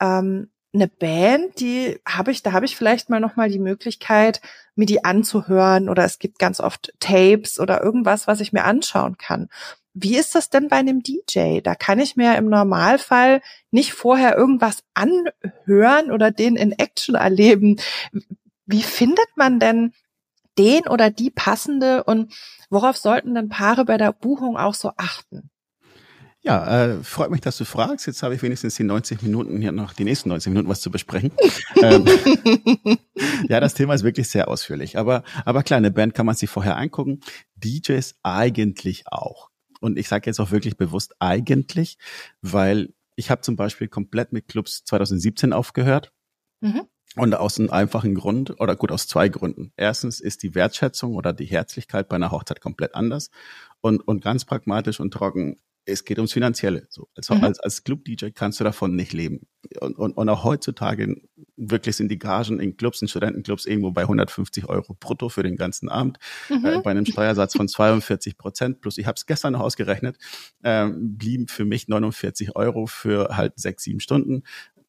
ähm, 0.00 0.50
eine 0.74 0.88
Band, 0.88 1.60
die 1.60 2.00
habe 2.06 2.32
ich, 2.32 2.42
da 2.42 2.52
habe 2.52 2.66
ich 2.66 2.76
vielleicht 2.76 3.08
mal 3.08 3.20
noch 3.20 3.36
mal 3.36 3.48
die 3.48 3.60
Möglichkeit, 3.60 4.40
mir 4.74 4.86
die 4.86 5.04
anzuhören 5.04 5.88
oder 5.88 6.04
es 6.04 6.18
gibt 6.18 6.38
ganz 6.38 6.60
oft 6.60 6.92
Tapes 6.98 7.60
oder 7.60 7.82
irgendwas, 7.82 8.26
was 8.26 8.40
ich 8.40 8.52
mir 8.52 8.64
anschauen 8.64 9.16
kann. 9.16 9.48
Wie 9.94 10.16
ist 10.16 10.34
das 10.34 10.50
denn 10.50 10.68
bei 10.68 10.76
einem 10.76 11.02
DJ? 11.02 11.60
Da 11.60 11.76
kann 11.76 12.00
ich 12.00 12.16
mir 12.16 12.36
im 12.36 12.48
Normalfall 12.48 13.40
nicht 13.70 13.92
vorher 13.92 14.36
irgendwas 14.36 14.82
anhören 14.94 16.10
oder 16.10 16.32
den 16.32 16.56
in 16.56 16.72
Action 16.72 17.14
erleben. 17.14 17.76
Wie 18.66 18.82
findet 18.82 19.28
man 19.36 19.60
denn 19.60 19.92
den 20.58 20.88
oder 20.88 21.10
die 21.10 21.30
passende 21.30 22.02
und 22.02 22.34
worauf 22.70 22.96
sollten 22.96 23.34
denn 23.34 23.48
Paare 23.48 23.84
bei 23.84 23.96
der 23.96 24.12
Buchung 24.12 24.56
auch 24.56 24.74
so 24.74 24.90
achten? 24.96 25.50
Ja, 26.44 26.84
äh, 26.84 27.02
freut 27.02 27.30
mich, 27.30 27.40
dass 27.40 27.56
du 27.56 27.64
fragst. 27.64 28.06
Jetzt 28.06 28.22
habe 28.22 28.34
ich 28.34 28.42
wenigstens 28.42 28.74
die 28.74 28.84
90 28.84 29.22
Minuten 29.22 29.62
hier 29.62 29.72
noch, 29.72 29.94
die 29.94 30.04
nächsten 30.04 30.28
90 30.28 30.50
Minuten 30.50 30.68
was 30.68 30.82
zu 30.82 30.90
besprechen. 30.90 31.32
ähm, 31.82 32.04
ja, 33.48 33.60
das 33.60 33.72
Thema 33.72 33.94
ist 33.94 34.04
wirklich 34.04 34.28
sehr 34.28 34.48
ausführlich. 34.48 34.98
Aber, 34.98 35.24
aber 35.46 35.62
klar, 35.62 35.78
eine 35.78 35.90
Band 35.90 36.12
kann 36.12 36.26
man 36.26 36.34
sich 36.34 36.50
vorher 36.50 36.76
angucken. 36.76 37.20
DJs 37.56 38.16
eigentlich 38.22 39.04
auch. 39.10 39.48
Und 39.80 39.98
ich 39.98 40.06
sage 40.06 40.26
jetzt 40.26 40.38
auch 40.38 40.50
wirklich 40.50 40.76
bewusst 40.76 41.14
eigentlich, 41.18 41.96
weil 42.42 42.92
ich 43.16 43.30
habe 43.30 43.40
zum 43.40 43.56
Beispiel 43.56 43.88
komplett 43.88 44.34
mit 44.34 44.46
Clubs 44.46 44.84
2017 44.84 45.54
aufgehört. 45.54 46.12
Mhm. 46.60 46.82
Und 47.16 47.34
aus 47.34 47.58
einem 47.58 47.70
einfachen 47.70 48.14
Grund, 48.14 48.60
oder 48.60 48.76
gut, 48.76 48.92
aus 48.92 49.06
zwei 49.06 49.30
Gründen. 49.30 49.72
Erstens 49.76 50.20
ist 50.20 50.42
die 50.42 50.54
Wertschätzung 50.54 51.14
oder 51.14 51.32
die 51.32 51.46
Herzlichkeit 51.46 52.08
bei 52.08 52.16
einer 52.16 52.32
Hochzeit 52.32 52.60
komplett 52.60 52.94
anders. 52.94 53.30
Und, 53.80 54.00
und 54.00 54.22
ganz 54.22 54.44
pragmatisch 54.44 55.00
und 55.00 55.12
trocken, 55.12 55.58
es 55.86 56.04
geht 56.04 56.18
ums 56.18 56.32
Finanzielle. 56.32 56.86
So, 56.88 57.08
also 57.16 57.34
mhm. 57.34 57.44
als, 57.44 57.60
als 57.60 57.84
Club-DJ 57.84 58.30
kannst 58.34 58.60
du 58.60 58.64
davon 58.64 58.96
nicht 58.96 59.12
leben. 59.12 59.46
und, 59.80 59.96
und, 59.98 60.12
und 60.12 60.28
auch 60.28 60.44
heutzutage 60.44 61.16
wirklich 61.56 61.96
sind 61.96 62.08
die 62.08 62.18
Gagen 62.18 62.60
in 62.60 62.76
Clubs, 62.76 63.02
in 63.02 63.08
Studentenclubs 63.08 63.66
irgendwo 63.66 63.90
bei 63.92 64.02
150 64.02 64.68
Euro 64.68 64.96
brutto 64.98 65.28
für 65.28 65.42
den 65.42 65.56
ganzen 65.56 65.88
Abend, 65.88 66.18
mhm. 66.48 66.64
äh, 66.64 66.80
bei 66.80 66.90
einem 66.90 67.06
Steuersatz 67.06 67.56
von 67.56 67.68
42 67.68 68.36
Prozent 68.36 68.80
plus, 68.80 68.98
ich 68.98 69.06
habe 69.06 69.16
es 69.16 69.26
gestern 69.26 69.52
noch 69.52 69.60
ausgerechnet, 69.60 70.18
äh, 70.62 70.88
blieben 70.92 71.48
für 71.48 71.64
mich 71.64 71.88
49 71.88 72.56
Euro 72.56 72.86
für 72.86 73.36
halt 73.36 73.54
sechs, 73.56 73.84
sieben 73.84 74.00
Stunden. 74.00 74.42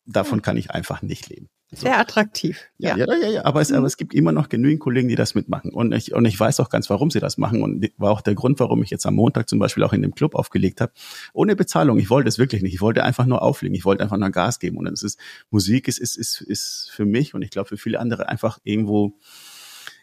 Davon 0.06 0.38
mhm. 0.40 0.42
kann 0.44 0.58
ich 0.58 0.72
einfach 0.72 1.02
nicht 1.02 1.30
leben. 1.30 1.50
Sehr 1.76 2.00
attraktiv. 2.00 2.62
Ja, 2.78 2.98
ja, 2.98 3.06
ja, 3.08 3.16
ja, 3.16 3.30
ja. 3.30 3.46
Aber, 3.46 3.62
es, 3.62 3.72
aber 3.72 3.82
mhm. 3.82 3.86
es 3.86 3.98
gibt 3.98 4.14
immer 4.14 4.32
noch 4.32 4.50
genügend 4.50 4.80
Kollegen, 4.80 5.08
die 5.08 5.16
das 5.16 5.36
mitmachen. 5.36 5.72
Und 5.72 5.92
ich, 5.94 6.14
und 6.14 6.26
ich 6.26 6.40
weiß 6.40 6.60
auch 6.60 6.70
ganz, 6.70 6.90
warum 6.90 7.12
sie 7.12 7.20
das 7.20 7.38
machen. 7.38 7.62
Und 7.62 7.90
war 7.98 8.12
auch 8.12 8.22
der 8.22 8.36
Grund, 8.36 8.60
warum 8.60 8.84
ich 8.84 8.90
jetzt 8.90 9.06
am 9.06 9.16
Montag 9.16 9.50
zum 9.50 9.60
Beispiel 9.60 9.84
auch 9.84 9.94
in 9.94 10.02
dem 10.02 10.16
Club 10.16 10.36
aufgelegt 10.36 10.82
habe. 10.82 10.92
Ohne 11.34 11.56
Bezahlung. 11.56 12.00
Ich 12.00 12.10
wollte 12.10 12.30
es 12.30 12.38
wirklich 12.38 12.62
nicht. 12.62 12.74
Ich 12.74 12.82
wollte 12.82 13.04
einfach 13.04 13.26
nur 13.26 13.42
auflegen. 13.42 13.76
Ich 13.76 13.86
wollte 13.86 14.04
einfach 14.04 14.18
nur 14.18 14.30
Gas 14.30 14.60
geben. 14.60 14.78
Und 14.78 14.88
es 14.88 15.04
ist, 15.04 15.20
Musik 15.50 15.88
ist, 15.88 16.00
ist, 16.00 16.18
ist, 16.18 16.42
ist 16.42 16.90
für 16.92 17.06
mich 17.06 17.34
und 17.34 17.42
ich 17.42 17.50
glaube 17.50 17.68
für 17.68 17.78
viele 17.78 18.00
andere 18.00 18.30
einfach 18.30 18.60
irgendwo, 18.64 19.18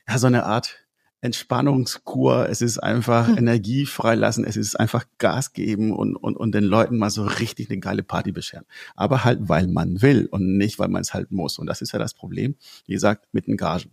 ja, 0.08 0.18
so 0.18 0.26
eine 0.26 0.44
Art 0.44 0.81
Entspannungskur, 1.22 2.48
es 2.48 2.60
ist 2.62 2.78
einfach 2.78 3.28
hm. 3.28 3.38
Energie 3.38 3.86
freilassen, 3.86 4.44
es 4.44 4.56
ist 4.56 4.78
einfach 4.78 5.04
Gas 5.18 5.52
geben 5.52 5.92
und, 5.92 6.16
und, 6.16 6.36
und 6.36 6.52
den 6.52 6.64
Leuten 6.64 6.98
mal 6.98 7.10
so 7.10 7.24
richtig 7.24 7.70
eine 7.70 7.78
geile 7.78 8.02
Party 8.02 8.32
bescheren. 8.32 8.64
Aber 8.96 9.24
halt, 9.24 9.38
weil 9.48 9.68
man 9.68 10.02
will 10.02 10.26
und 10.26 10.58
nicht, 10.58 10.80
weil 10.80 10.88
man 10.88 11.00
es 11.00 11.14
halt 11.14 11.30
muss. 11.30 11.58
Und 11.60 11.68
das 11.68 11.80
ist 11.80 11.92
ja 11.92 12.00
das 12.00 12.12
Problem, 12.12 12.56
wie 12.86 12.92
gesagt, 12.92 13.28
mit 13.32 13.46
den 13.46 13.56
Gagen. 13.56 13.92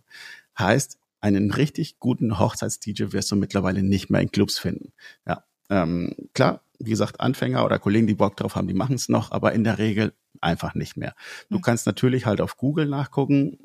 Heißt, 0.58 0.98
einen 1.20 1.52
richtig 1.52 2.00
guten 2.00 2.40
Hochzeits-DJ 2.40 3.12
wirst 3.12 3.30
du 3.30 3.36
mittlerweile 3.36 3.84
nicht 3.84 4.10
mehr 4.10 4.20
in 4.20 4.32
Clubs 4.32 4.58
finden. 4.58 4.92
Ja, 5.24 5.44
ähm, 5.68 6.14
klar, 6.34 6.62
wie 6.80 6.90
gesagt, 6.90 7.20
Anfänger 7.20 7.64
oder 7.64 7.78
Kollegen, 7.78 8.08
die 8.08 8.14
Bock 8.14 8.36
drauf 8.36 8.56
haben, 8.56 8.66
die 8.66 8.74
machen 8.74 8.96
es 8.96 9.08
noch, 9.08 9.30
aber 9.30 9.52
in 9.52 9.62
der 9.62 9.78
Regel 9.78 10.14
einfach 10.40 10.74
nicht 10.74 10.96
mehr. 10.96 11.14
Du 11.48 11.56
hm. 11.56 11.62
kannst 11.62 11.86
natürlich 11.86 12.26
halt 12.26 12.40
auf 12.40 12.56
Google 12.56 12.86
nachgucken, 12.86 13.58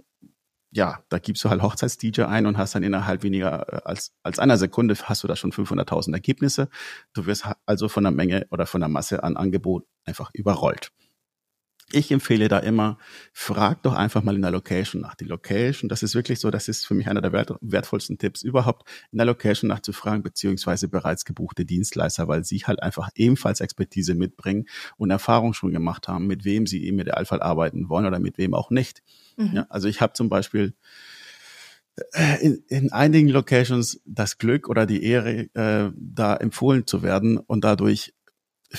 ja, 0.75 0.99
da 1.07 1.19
gibst 1.19 1.43
du 1.43 1.49
halt 1.49 1.61
Hochzeits-DJ 1.61 2.23
ein 2.23 2.45
und 2.45 2.57
hast 2.57 2.75
dann 2.75 2.83
innerhalb 2.83 3.23
weniger 3.23 3.71
äh, 3.71 3.81
als, 3.85 4.13
als 4.23 4.39
einer 4.39 4.57
Sekunde 4.57 4.95
hast 5.03 5.23
du 5.23 5.27
da 5.27 5.35
schon 5.37 5.53
500.000 5.53 6.13
Ergebnisse. 6.13 6.67
Du 7.13 7.25
wirst 7.25 7.47
also 7.65 7.87
von 7.87 8.03
der 8.03 8.11
Menge 8.11 8.45
oder 8.51 8.65
von 8.65 8.81
der 8.81 8.89
Masse 8.89 9.23
an 9.23 9.37
Angebot 9.37 9.85
einfach 10.03 10.31
überrollt. 10.33 10.91
Ich 11.91 12.11
empfehle 12.11 12.47
da 12.47 12.59
immer, 12.59 12.97
frag 13.31 13.83
doch 13.83 13.93
einfach 13.93 14.23
mal 14.23 14.35
in 14.35 14.41
der 14.41 14.49
Location 14.49 15.03
nach. 15.03 15.13
Die 15.13 15.25
Location, 15.25 15.87
das 15.87 16.01
ist 16.01 16.15
wirklich 16.15 16.39
so, 16.39 16.49
das 16.49 16.67
ist 16.67 16.85
für 16.85 16.95
mich 16.95 17.07
einer 17.07 17.21
der 17.21 17.31
wert, 17.31 17.53
wertvollsten 17.61 18.17
Tipps 18.17 18.41
überhaupt, 18.41 18.89
in 19.11 19.19
der 19.19 19.27
Location 19.27 19.67
nachzufragen, 19.67 20.23
beziehungsweise 20.23 20.87
bereits 20.87 21.25
gebuchte 21.25 21.63
Dienstleister, 21.63 22.27
weil 22.27 22.43
sie 22.43 22.59
halt 22.65 22.81
einfach 22.81 23.09
ebenfalls 23.15 23.61
Expertise 23.61 24.15
mitbringen 24.15 24.65
und 24.97 25.11
Erfahrung 25.11 25.53
schon 25.53 25.71
gemacht 25.71 26.07
haben, 26.07 26.25
mit 26.25 26.43
wem 26.43 26.65
sie 26.65 26.87
im 26.87 26.99
Idealfall 26.99 27.41
arbeiten 27.41 27.87
wollen 27.87 28.07
oder 28.07 28.19
mit 28.19 28.39
wem 28.39 28.55
auch 28.55 28.71
nicht. 28.71 29.03
Mhm. 29.37 29.51
Ja, 29.53 29.67
also 29.69 29.87
ich 29.87 30.01
habe 30.01 30.13
zum 30.13 30.27
Beispiel 30.27 30.73
äh, 32.13 32.43
in, 32.43 32.63
in 32.67 32.91
einigen 32.91 33.29
Locations 33.29 34.01
das 34.05 34.39
Glück 34.39 34.67
oder 34.67 34.87
die 34.87 35.03
Ehre, 35.03 35.49
äh, 35.53 35.91
da 35.95 36.35
empfohlen 36.35 36.87
zu 36.87 37.03
werden 37.03 37.37
und 37.37 37.63
dadurch 37.63 38.14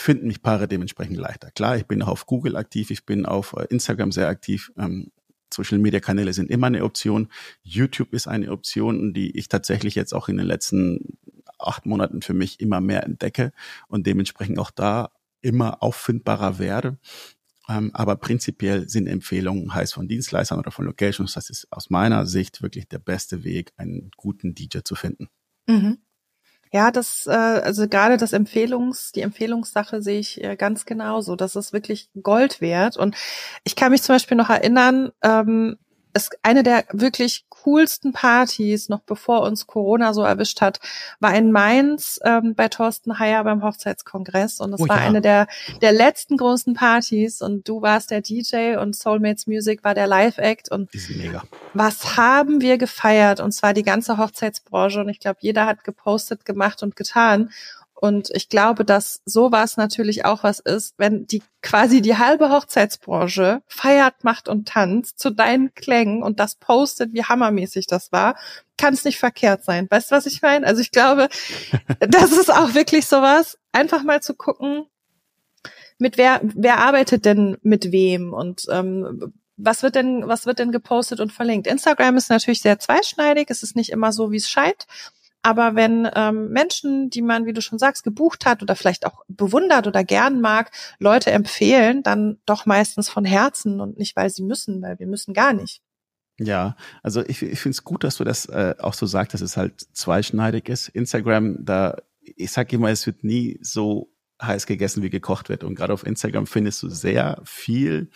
finden 0.00 0.26
mich 0.26 0.42
Paare 0.42 0.68
dementsprechend 0.68 1.16
leichter. 1.16 1.50
Klar, 1.50 1.76
ich 1.76 1.86
bin 1.86 2.02
auch 2.02 2.08
auf 2.08 2.26
Google 2.26 2.56
aktiv, 2.56 2.90
ich 2.90 3.04
bin 3.04 3.26
auf 3.26 3.54
äh, 3.54 3.66
Instagram 3.70 4.12
sehr 4.12 4.28
aktiv. 4.28 4.72
Ähm, 4.76 5.10
Social 5.52 5.78
Media 5.78 6.00
Kanäle 6.00 6.32
sind 6.32 6.50
immer 6.50 6.66
eine 6.66 6.84
Option. 6.84 7.28
YouTube 7.62 8.12
ist 8.12 8.26
eine 8.26 8.50
Option, 8.50 9.14
die 9.14 9.36
ich 9.36 9.48
tatsächlich 9.48 9.94
jetzt 9.94 10.12
auch 10.12 10.28
in 10.28 10.36
den 10.36 10.46
letzten 10.46 11.18
acht 11.58 11.86
Monaten 11.86 12.22
für 12.22 12.34
mich 12.34 12.60
immer 12.60 12.80
mehr 12.80 13.04
entdecke 13.04 13.52
und 13.88 14.06
dementsprechend 14.06 14.58
auch 14.58 14.70
da 14.70 15.10
immer 15.40 15.82
auffindbarer 15.82 16.58
werde. 16.58 16.98
Ähm, 17.68 17.90
aber 17.94 18.16
prinzipiell 18.16 18.88
sind 18.88 19.06
Empfehlungen 19.06 19.74
heißt 19.74 19.94
von 19.94 20.08
Dienstleistern 20.08 20.58
oder 20.58 20.70
von 20.70 20.84
Locations. 20.84 21.32
Das 21.32 21.50
ist 21.50 21.66
aus 21.70 21.90
meiner 21.90 22.26
Sicht 22.26 22.62
wirklich 22.62 22.88
der 22.88 22.98
beste 22.98 23.44
Weg, 23.44 23.72
einen 23.76 24.10
guten 24.16 24.54
DJ 24.54 24.78
zu 24.84 24.94
finden. 24.94 25.28
Mhm. 25.66 25.98
Ja, 26.72 26.90
das, 26.90 27.26
äh, 27.26 27.30
also 27.30 27.88
gerade 27.88 28.16
das 28.16 28.32
Empfehlungs, 28.32 29.12
die 29.12 29.22
Empfehlungssache 29.22 30.02
sehe 30.02 30.18
ich 30.18 30.42
äh, 30.42 30.56
ganz 30.56 30.84
genauso. 30.84 31.36
Das 31.36 31.56
ist 31.56 31.72
wirklich 31.72 32.10
Gold 32.22 32.60
wert. 32.60 32.96
Und 32.96 33.16
ich 33.64 33.76
kann 33.76 33.92
mich 33.92 34.02
zum 34.02 34.14
Beispiel 34.14 34.36
noch 34.36 34.50
erinnern, 34.50 35.12
ähm, 35.22 35.78
es, 36.16 36.30
eine 36.42 36.62
der 36.62 36.84
wirklich 36.92 37.44
coolsten 37.48 38.12
Partys, 38.12 38.88
noch 38.88 39.00
bevor 39.00 39.42
uns 39.42 39.66
Corona 39.66 40.14
so 40.14 40.22
erwischt 40.22 40.60
hat, 40.60 40.80
war 41.20 41.34
in 41.34 41.52
Mainz 41.52 42.20
ähm, 42.24 42.54
bei 42.54 42.68
Thorsten 42.68 43.18
Heyer 43.18 43.44
beim 43.44 43.62
Hochzeitskongress. 43.62 44.60
Und 44.60 44.72
es 44.72 44.80
oh, 44.80 44.88
war 44.88 44.98
ja. 44.98 45.06
eine 45.06 45.20
der, 45.20 45.46
der 45.82 45.92
letzten 45.92 46.36
großen 46.36 46.74
Partys. 46.74 47.42
Und 47.42 47.68
du 47.68 47.82
warst 47.82 48.10
der 48.10 48.20
DJ 48.20 48.76
und 48.76 48.96
Soulmates 48.96 49.46
Music 49.46 49.84
war 49.84 49.94
der 49.94 50.06
Live-Act. 50.06 50.70
Und 50.70 50.90
mega. 51.16 51.42
was 51.74 52.16
haben 52.16 52.60
wir 52.60 52.78
gefeiert? 52.78 53.40
Und 53.40 53.52
zwar 53.52 53.74
die 53.74 53.82
ganze 53.82 54.16
Hochzeitsbranche. 54.16 55.00
Und 55.00 55.08
ich 55.08 55.20
glaube, 55.20 55.38
jeder 55.40 55.66
hat 55.66 55.84
gepostet, 55.84 56.44
gemacht 56.44 56.82
und 56.82 56.96
getan. 56.96 57.50
Und 57.98 58.28
ich 58.34 58.50
glaube, 58.50 58.84
dass 58.84 59.22
sowas 59.24 59.78
natürlich 59.78 60.26
auch 60.26 60.42
was 60.42 60.60
ist, 60.60 60.94
wenn 60.98 61.26
die 61.26 61.42
quasi 61.62 62.02
die 62.02 62.18
halbe 62.18 62.50
Hochzeitsbranche 62.50 63.62
feiert, 63.66 64.22
macht 64.22 64.48
und 64.48 64.68
tanzt 64.68 65.18
zu 65.18 65.30
deinen 65.30 65.74
Klängen 65.74 66.22
und 66.22 66.38
das 66.38 66.56
postet, 66.56 67.14
wie 67.14 67.24
hammermäßig 67.24 67.86
das 67.86 68.12
war, 68.12 68.36
kann 68.76 68.92
es 68.92 69.04
nicht 69.04 69.18
verkehrt 69.18 69.64
sein. 69.64 69.86
Weißt 69.88 70.10
du, 70.10 70.14
was 70.14 70.26
ich 70.26 70.42
meine? 70.42 70.66
Also 70.66 70.82
ich 70.82 70.90
glaube, 70.90 71.28
das 72.00 72.32
ist 72.32 72.52
auch 72.52 72.74
wirklich 72.74 73.06
sowas, 73.06 73.58
einfach 73.72 74.02
mal 74.02 74.20
zu 74.20 74.34
gucken, 74.34 74.84
mit 75.98 76.18
wer, 76.18 76.42
wer 76.42 76.78
arbeitet 76.78 77.24
denn 77.24 77.56
mit 77.62 77.92
wem 77.92 78.34
und 78.34 78.66
ähm, 78.70 79.32
was 79.56 79.82
wird 79.82 79.94
denn, 79.94 80.28
was 80.28 80.44
wird 80.44 80.58
denn 80.58 80.70
gepostet 80.70 81.18
und 81.20 81.32
verlinkt? 81.32 81.66
Instagram 81.66 82.18
ist 82.18 82.28
natürlich 82.28 82.60
sehr 82.60 82.78
zweischneidig. 82.78 83.48
Es 83.48 83.62
ist 83.62 83.74
nicht 83.74 83.88
immer 83.88 84.12
so, 84.12 84.30
wie 84.30 84.36
es 84.36 84.50
scheint. 84.50 84.86
Aber 85.46 85.76
wenn 85.76 86.10
ähm, 86.16 86.48
Menschen, 86.48 87.08
die 87.08 87.22
man, 87.22 87.46
wie 87.46 87.52
du 87.52 87.60
schon 87.60 87.78
sagst, 87.78 88.02
gebucht 88.02 88.46
hat 88.46 88.64
oder 88.64 88.74
vielleicht 88.74 89.06
auch 89.06 89.24
bewundert 89.28 89.86
oder 89.86 90.02
gern 90.02 90.40
mag, 90.40 90.72
Leute 90.98 91.30
empfehlen, 91.30 92.02
dann 92.02 92.38
doch 92.46 92.66
meistens 92.66 93.08
von 93.08 93.24
Herzen 93.24 93.80
und 93.80 93.96
nicht, 93.96 94.16
weil 94.16 94.28
sie 94.28 94.42
müssen, 94.42 94.82
weil 94.82 94.98
wir 94.98 95.06
müssen 95.06 95.34
gar 95.34 95.52
nicht. 95.52 95.82
Ja, 96.40 96.74
also 97.04 97.24
ich, 97.24 97.42
ich 97.42 97.60
finde 97.60 97.76
es 97.76 97.84
gut, 97.84 98.02
dass 98.02 98.16
du 98.16 98.24
das 98.24 98.46
äh, 98.46 98.74
auch 98.80 98.92
so 98.92 99.06
sagst, 99.06 99.34
dass 99.34 99.40
es 99.40 99.56
halt 99.56 99.80
zweischneidig 99.92 100.68
ist. 100.68 100.88
Instagram, 100.88 101.64
da, 101.64 101.96
ich 102.20 102.50
sage 102.50 102.74
immer, 102.74 102.90
es 102.90 103.06
wird 103.06 103.22
nie 103.22 103.60
so 103.62 104.12
heiß 104.42 104.66
gegessen, 104.66 105.04
wie 105.04 105.10
gekocht 105.10 105.48
wird. 105.48 105.62
Und 105.62 105.76
gerade 105.76 105.92
auf 105.92 106.04
Instagram 106.04 106.48
findest 106.48 106.82
du 106.82 106.88
sehr 106.88 107.40
viel 107.44 108.10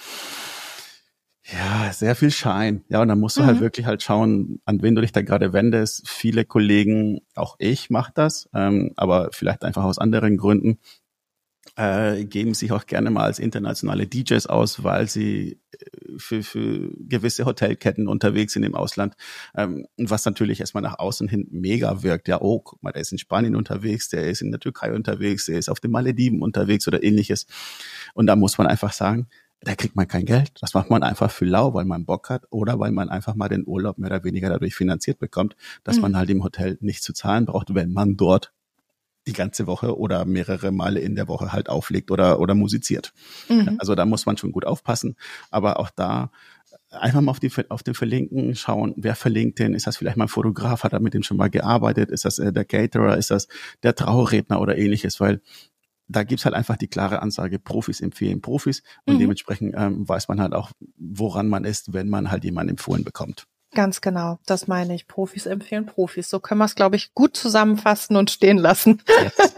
ja, 1.53 1.93
sehr 1.93 2.15
viel 2.15 2.31
Schein. 2.31 2.85
Ja, 2.89 3.03
und 3.03 3.09
dann 3.09 3.19
musst 3.19 3.37
du 3.37 3.41
halt 3.41 3.53
mhm. 3.53 3.55
halt 3.57 3.63
wirklich 3.63 3.87
halt 3.87 4.03
schauen, 4.03 4.61
an 4.65 4.83
wen 4.83 4.95
du 4.95 5.01
dich 5.01 5.13
da 5.13 5.23
gerade 5.23 5.53
wendest. 5.53 6.09
Viele 6.09 6.45
Kollegen, 6.45 7.21
auch 7.35 7.57
ich 7.59 7.91
mache 7.91 8.13
das, 8.15 8.49
ähm, 8.55 8.93
aber 8.97 9.31
vielleicht 9.33 9.65
einfach 9.65 9.85
aus 9.85 9.99
anderen 9.99 10.37
Gründen, 10.37 10.79
äh, 11.77 12.25
geben 12.25 12.55
sich 12.55 12.73
auch 12.73 12.87
gerne 12.87 13.11
mal 13.11 13.25
als 13.25 13.39
internationale 13.39 14.07
DJs 14.07 14.47
aus, 14.47 14.83
weil 14.85 15.09
sie 15.09 15.61
äh, 15.73 16.19
für, 16.19 16.43
für 16.43 16.91
gewisse 16.99 17.45
Hotelketten 17.45 18.09
unterwegs 18.09 18.53
sind 18.53 18.65
im 18.65 18.75
Ausland. 18.75 19.15
Ähm, 19.55 19.87
was 19.97 20.25
natürlich 20.25 20.61
erstmal 20.61 20.83
nach 20.83 20.99
außen 20.99 21.29
hin 21.29 21.47
mega 21.51 22.03
wirkt. 22.03 22.29
Ja, 22.29 22.41
oh, 22.41 22.61
guck 22.61 22.83
mal, 22.83 22.93
der 22.93 23.03
ist 23.03 23.13
in 23.13 23.19
Spanien 23.19 23.57
unterwegs, 23.57 24.09
der 24.09 24.29
ist 24.29 24.43
in 24.43 24.51
der 24.51 24.61
Türkei 24.61 24.93
unterwegs, 24.93 25.47
der 25.47 25.59
ist 25.59 25.69
auf 25.69 25.81
den 25.81 25.91
Malediven 25.91 26.43
unterwegs 26.43 26.87
oder 26.87 27.03
ähnliches. 27.03 27.47
Und 28.15 28.27
da 28.27 28.37
muss 28.37 28.59
man 28.59 28.67
einfach 28.67 28.93
sagen, 28.93 29.29
da 29.63 29.75
kriegt 29.75 29.95
man 29.95 30.09
kein 30.09 30.25
Geld. 30.25 30.53
Das 30.61 30.75
macht 30.75 30.91
man 30.91 31.03
einfach 31.03 31.31
für 31.31 31.45
lau, 31.45 31.75
weil 31.75 31.85
man 31.85 32.07
Bock 32.07 32.31
hat 32.31 32.45
oder 32.51 32.79
weil 32.79 32.93
man 32.93 33.09
einfach 33.09 33.35
mal 33.35 33.49
den 33.49 33.67
Urlaub 33.67 33.99
mehr 33.99 34.11
oder 34.11 34.25
weniger 34.25 34.49
dadurch 34.49 34.75
finanziert 34.75 35.19
bekommt, 35.19 35.55
dass 35.85 35.97
mhm. 35.97 36.03
man 36.03 36.17
halt 36.17 36.31
im 36.31 36.43
Hotel 36.43 36.79
nicht 36.81 37.03
zu 37.03 37.13
zahlen 37.13 37.47
braucht, 37.47 37.75
wenn 37.75 37.93
man 37.93 38.17
dort 38.17 38.53
die 39.27 39.35
ganze 39.35 39.67
Woche 39.67 39.99
oder 39.99 40.25
mehrere 40.25 40.73
Male 40.73 41.01
in 41.01 41.15
der 41.15 41.29
Woche 41.29 41.53
halt 41.53 41.69
auflegt 41.69 42.11
oder, 42.11 42.41
oder 42.41 42.55
musiziert. 42.55 43.13
Mhm. 43.49 43.77
Also 43.79 43.95
da 43.95 44.07
muss 44.07 44.25
man 44.25 44.39
schon 44.39 44.51
gut 44.51 44.65
aufpassen. 44.65 45.17
Aber 45.51 45.79
auch 45.79 45.91
da 45.91 46.31
einfach 46.91 47.21
mal 47.21 47.31
auf, 47.31 47.41
die, 47.41 47.53
auf 47.69 47.83
den 47.83 47.95
Verlinken 47.95 48.55
schauen, 48.55 48.95
wer 48.97 49.15
verlinkt 49.15 49.59
den, 49.59 49.75
ist 49.75 49.87
das 49.87 49.99
vielleicht 49.99 50.17
mal 50.17 50.25
ein 50.25 50.29
Fotograf, 50.29 50.85
hat 50.85 50.95
er 50.95 51.01
mit 51.01 51.13
dem 51.13 51.23
schon 51.23 51.37
mal 51.37 51.51
gearbeitet, 51.51 52.11
ist 52.11 52.25
das 52.25 52.39
äh, 52.39 52.53
der 52.53 52.65
Caterer, 52.65 53.19
ist 53.19 53.31
das 53.31 53.47
der 53.83 53.95
Trauredner 53.95 54.61
oder 54.61 54.79
ähnliches, 54.79 55.21
weil 55.21 55.43
da 56.11 56.25
gibt's 56.25 56.45
halt 56.45 56.55
einfach 56.55 56.77
die 56.77 56.89
klare 56.89 57.23
Ansage, 57.23 57.59
Profis 57.59 58.01
empfehlen 58.01 58.41
Profis 58.41 58.83
und 59.07 59.15
mhm. 59.15 59.19
dementsprechend 59.21 59.75
ähm, 59.77 60.09
weiß 60.09 60.29
man 60.29 60.41
halt 60.41 60.55
auch, 60.55 60.71
woran 60.97 61.49
man 61.49 61.65
ist, 61.65 61.93
wenn 61.93 62.09
man 62.09 62.31
halt 62.31 62.45
jemanden 62.45 62.71
empfohlen 62.71 63.05
bekommt. 63.05 63.47
Ganz 63.73 64.01
genau, 64.01 64.41
das 64.47 64.67
meine 64.67 64.97
ich. 64.97 65.07
Profis 65.07 65.47
empfehlen 65.47 65.87
Profis. 65.87 66.29
So 66.29 66.41
können 66.41 66.59
wir 66.59 66.65
es, 66.65 66.75
glaube 66.75 66.97
ich, 66.97 67.15
gut 67.15 67.37
zusammenfassen 67.37 68.17
und 68.17 68.29
stehen 68.29 68.59
lassen. 68.59 69.01
Yes. 69.23 69.55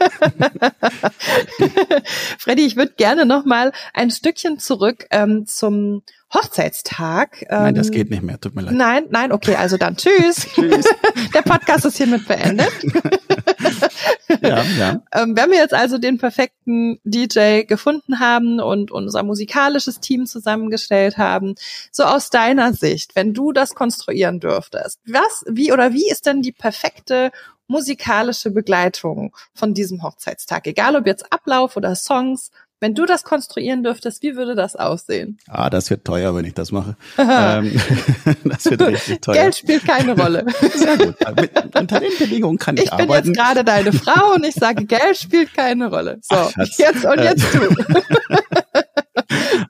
Freddy, 2.38 2.66
ich 2.66 2.76
würde 2.76 2.92
gerne 2.98 3.24
noch 3.24 3.46
mal 3.46 3.72
ein 3.94 4.10
Stückchen 4.10 4.58
zurück 4.58 5.06
ähm, 5.10 5.46
zum 5.46 6.02
Hochzeitstag. 6.34 7.42
Ähm, 7.42 7.62
nein, 7.62 7.74
das 7.74 7.88
ähm, 7.88 7.92
geht 7.92 8.10
nicht 8.10 8.22
mehr, 8.22 8.40
tut 8.40 8.54
mir 8.54 8.62
leid. 8.62 8.74
Nein, 8.74 9.04
nein, 9.10 9.32
okay, 9.32 9.54
also 9.56 9.76
dann 9.76 9.96
tschüss. 9.96 10.46
tschüss. 10.54 10.86
Der 11.34 11.42
Podcast 11.42 11.84
ist 11.84 11.98
hiermit 11.98 12.26
beendet. 12.26 12.72
ja, 14.42 14.62
ja. 14.62 15.02
Ähm, 15.12 15.36
wenn 15.36 15.50
wir 15.50 15.58
jetzt 15.58 15.74
also 15.74 15.98
den 15.98 16.18
perfekten 16.18 16.98
DJ 17.04 17.62
gefunden 17.64 18.18
haben 18.18 18.60
und 18.60 18.90
unser 18.90 19.22
musikalisches 19.22 20.00
Team 20.00 20.26
zusammengestellt 20.26 21.18
haben, 21.18 21.54
so 21.90 22.04
aus 22.04 22.30
deiner 22.30 22.72
Sicht, 22.72 23.14
wenn 23.14 23.34
du 23.34 23.52
das 23.52 23.74
konstruieren 23.74 24.40
dürftest, 24.40 25.00
was, 25.06 25.44
wie 25.48 25.72
oder 25.72 25.92
wie 25.92 26.08
ist 26.08 26.26
denn 26.26 26.42
die 26.42 26.52
perfekte 26.52 27.30
musikalische 27.66 28.50
Begleitung 28.50 29.34
von 29.54 29.74
diesem 29.74 30.02
Hochzeitstag? 30.02 30.66
Egal 30.66 30.96
ob 30.96 31.06
jetzt 31.06 31.32
Ablauf 31.32 31.76
oder 31.76 31.94
Songs, 31.94 32.50
wenn 32.82 32.96
du 32.96 33.06
das 33.06 33.22
konstruieren 33.22 33.84
dürftest, 33.84 34.24
wie 34.24 34.34
würde 34.34 34.56
das 34.56 34.74
aussehen? 34.74 35.38
Ah, 35.46 35.70
das 35.70 35.88
wird 35.88 36.04
teuer, 36.04 36.34
wenn 36.34 36.44
ich 36.44 36.54
das 36.54 36.72
mache. 36.72 36.96
ähm, 37.16 37.80
das 38.44 38.68
wird 38.68 38.82
richtig 38.82 39.20
teuer. 39.20 39.34
Geld 39.36 39.56
spielt 39.56 39.86
keine 39.86 40.20
Rolle. 40.20 40.44
Sehr 40.74 40.98
gut. 40.98 41.14
Mit, 41.40 41.76
unter 41.76 42.00
den 42.00 42.10
Bedingungen 42.18 42.58
kann 42.58 42.76
ich, 42.76 42.86
ich 42.86 42.92
arbeiten. 42.92 43.12
Ich 43.12 43.22
bin 43.22 43.34
jetzt 43.34 43.38
gerade 43.38 43.64
deine 43.64 43.92
Frau 43.92 44.34
und 44.34 44.44
ich 44.44 44.54
sage, 44.54 44.84
Geld 44.84 45.16
spielt 45.16 45.54
keine 45.54 45.90
Rolle. 45.90 46.18
So, 46.22 46.34
Ach, 46.34 46.50
jetzt 46.76 47.04
und 47.04 47.22
jetzt 47.22 47.54
du. 47.54 47.60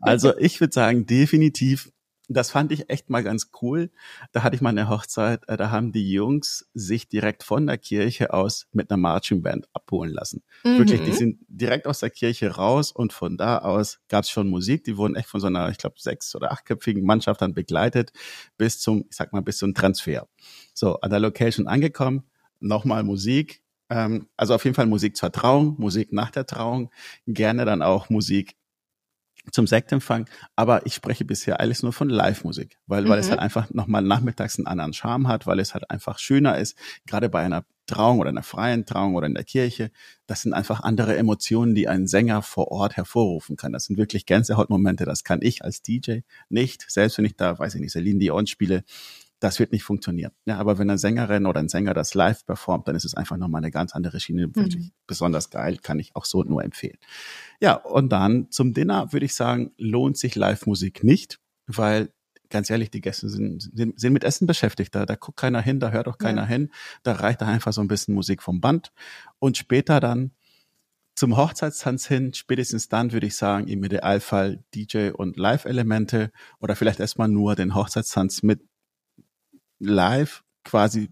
also 0.01 0.33
ich 0.39 0.59
würde 0.59 0.73
sagen, 0.73 1.05
definitiv 1.05 1.91
das 2.35 2.51
fand 2.51 2.73
ich 2.73 2.91
echt 2.91 3.11
mal 3.11 3.23
ganz 3.23 3.51
cool. 3.61 3.91
Da 4.33 4.43
hatte 4.43 4.55
ich 4.55 4.63
mal 4.63 4.71
eine 4.71 4.89
Hochzeit, 4.89 5.49
äh, 5.49 5.57
da 5.57 5.71
haben 5.71 5.93
die 5.93 6.11
Jungs 6.11 6.69
sich 6.75 7.09
direkt 7.09 7.43
von 7.43 7.67
der 7.67 7.79
Kirche 7.79 8.33
aus 8.33 8.67
mit 8.73 8.91
einer 8.91 8.97
Marching 8.97 9.43
Band 9.43 9.69
abholen 9.73 10.13
lassen. 10.13 10.43
Mhm. 10.65 10.79
Wirklich, 10.79 11.03
die 11.03 11.13
sind 11.13 11.39
direkt 11.49 11.87
aus 11.87 12.01
der 12.01 12.11
Kirche 12.11 12.51
raus 12.51 12.93
und 12.93 13.13
von 13.13 13.37
da 13.37 13.59
aus 13.59 14.01
gab 14.09 14.25
es 14.25 14.31
schon 14.31 14.49
Musik. 14.49 14.85
Die 14.85 14.97
wurden 14.97 15.17
echt 15.17 15.29
von 15.29 15.41
so 15.41 15.47
einer, 15.47 15.69
ich 15.71 15.79
glaube, 15.79 15.97
sechs- 15.99 16.35
oder 16.35 16.53
achtköpfigen 16.53 17.05
Mannschaft 17.05 17.43
dann 17.43 17.55
begleitet 17.55 18.13
bis 18.57 18.81
zum, 18.81 19.05
ich 19.09 19.17
sag 19.17 19.33
mal, 19.33 19.43
bis 19.43 19.59
zum 19.59 19.75
Transfer. 19.75 20.29
So, 20.75 21.01
an 21.01 21.11
der 21.11 21.21
Location 21.21 21.67
angekommen, 21.67 22.25
nochmal 22.61 23.03
Musik. 23.03 23.63
Ähm, 23.91 24.29
also 24.37 24.55
auf 24.55 24.65
jeden 24.65 24.75
Fall 24.75 24.87
Musik 24.87 25.17
zur 25.17 25.33
Trauung, 25.33 25.77
Musik 25.79 26.13
nach 26.13 26.31
der 26.31 26.47
Trauung, 26.47 26.91
gerne 27.27 27.65
dann 27.65 27.83
auch 27.83 28.09
Musik 28.09 28.57
zum 29.51 29.67
Sektempfang, 29.67 30.29
aber 30.55 30.87
ich 30.87 30.95
spreche 30.95 31.25
bisher 31.25 31.61
alles 31.61 31.83
nur 31.83 31.93
von 31.93 32.09
Live-Musik, 32.09 32.79
weil, 32.87 33.05
mhm. 33.05 33.09
weil 33.09 33.19
es 33.19 33.27
mhm. 33.27 33.31
halt 33.31 33.41
einfach 33.41 33.71
nochmal 33.71 34.03
nachmittags 34.03 34.59
einen 34.59 34.67
anderen 34.67 34.93
Charme 34.93 35.29
hat, 35.29 35.47
weil 35.47 35.59
es 35.59 35.75
halt 35.75 35.91
einfach 35.91 36.19
schöner 36.19 36.59
ist, 36.59 36.77
gerade 37.07 37.29
bei 37.29 37.43
einer 37.43 37.65
Trauung 37.87 38.21
oder 38.21 38.31
einer 38.31 38.45
freien 38.45 38.87
Trauung 38.87 39.17
oder 39.17 39.27
in 39.27 39.35
der 39.35 39.45
Kirche. 39.45 39.91
Das 40.27 40.43
sind 40.43 40.53
einfach 40.53 40.81
andere 40.81 41.17
Emotionen, 41.17 41.75
die 41.75 41.89
ein 41.89 42.07
Sänger 42.07 42.43
vor 42.43 42.69
Ort 42.71 42.97
hervorrufen 42.97 43.57
kann. 43.57 43.73
Das 43.73 43.87
sind 43.87 43.99
wirklich 43.99 44.25
Gänsehautmomente, 44.25 45.05
das 45.05 45.25
kann 45.25 45.41
ich 45.43 45.65
als 45.65 45.83
DJ 45.83 46.21
nicht, 46.49 46.85
selbst 46.89 47.19
wenn 47.19 47.25
ich 47.25 47.37
da, 47.37 47.59
weiß 47.59 47.75
ich 47.75 47.81
nicht, 47.81 47.93
Celine 47.93 48.21
Dion 48.21 48.47
spiele, 48.47 48.85
das 49.43 49.59
wird 49.59 49.73
nicht 49.73 49.83
funktionieren. 49.83 50.31
Ja, 50.45 50.59
aber 50.59 50.79
wenn 50.79 50.89
eine 50.89 50.99
Sängerin 50.99 51.47
oder 51.47 51.59
ein 51.59 51.69
Sänger 51.69 51.95
das 51.95 52.15
live 52.15 52.47
performt, 52.47 52.87
dann 52.87 52.95
ist 52.95 53.05
es 53.05 53.15
einfach 53.15 53.37
nochmal 53.37 53.59
eine 53.59 53.73
ganz 53.73 53.93
andere 53.93 54.21
Schiene. 54.21 54.47
Mhm. 54.47 54.93
Besonders 55.09 55.51
geil, 55.51 55.79
kann 55.83 55.99
ich 55.99 56.15
auch 56.15 56.25
so 56.25 56.45
nur 56.45 56.63
empfehlen. 56.63 56.99
Ja, 57.61 57.75
und 57.75 58.11
dann 58.11 58.53
zum 58.53 58.73
Dinner 58.73 59.13
würde 59.13 59.27
ich 59.27 59.35
sagen, 59.35 59.73
lohnt 59.79 60.17
sich 60.17 60.37
Live-Musik 60.37 61.03
nicht, 61.03 61.41
weil 61.67 62.13
ganz 62.51 62.71
ehrlich, 62.71 62.91
die 62.91 63.01
Gäste 63.01 63.29
sind, 63.29 63.63
sind, 63.75 63.99
sind 63.99 64.13
mit 64.13 64.23
Essen 64.23 64.47
beschäftigt. 64.47 64.95
Da, 64.95 65.07
da 65.07 65.17
guckt 65.17 65.39
keiner 65.39 65.61
hin, 65.61 65.81
da 65.81 65.91
hört 65.91 66.07
auch 66.07 66.19
keiner 66.19 66.43
ja. 66.43 66.49
hin. 66.49 66.71
Da 67.03 67.13
reicht 67.13 67.41
da 67.41 67.47
einfach 67.47 67.73
so 67.73 67.81
ein 67.81 67.89
bisschen 67.89 68.15
Musik 68.15 68.43
vom 68.43 68.61
Band. 68.61 68.93
Und 69.41 69.57
später 69.57 69.99
dann 69.99 70.31
zum 71.17 71.37
Hochzeitstanz 71.37 72.07
hin, 72.07 72.33
spätestens 72.33 72.89
dann 72.89 73.13
würde 73.13 73.27
ich 73.27 73.37
sagen, 73.37 73.67
im 73.67 73.83
Idealfall 73.83 74.63
DJ 74.75 75.11
und 75.11 75.37
Live-Elemente 75.37 76.31
oder 76.61 76.77
vielleicht 76.77 77.01
erstmal 77.01 77.29
nur 77.29 77.57
den 77.57 77.75
Hochzeitstanz 77.75 78.43
mit 78.43 78.61
live 79.83 80.45
quasi 80.65 81.11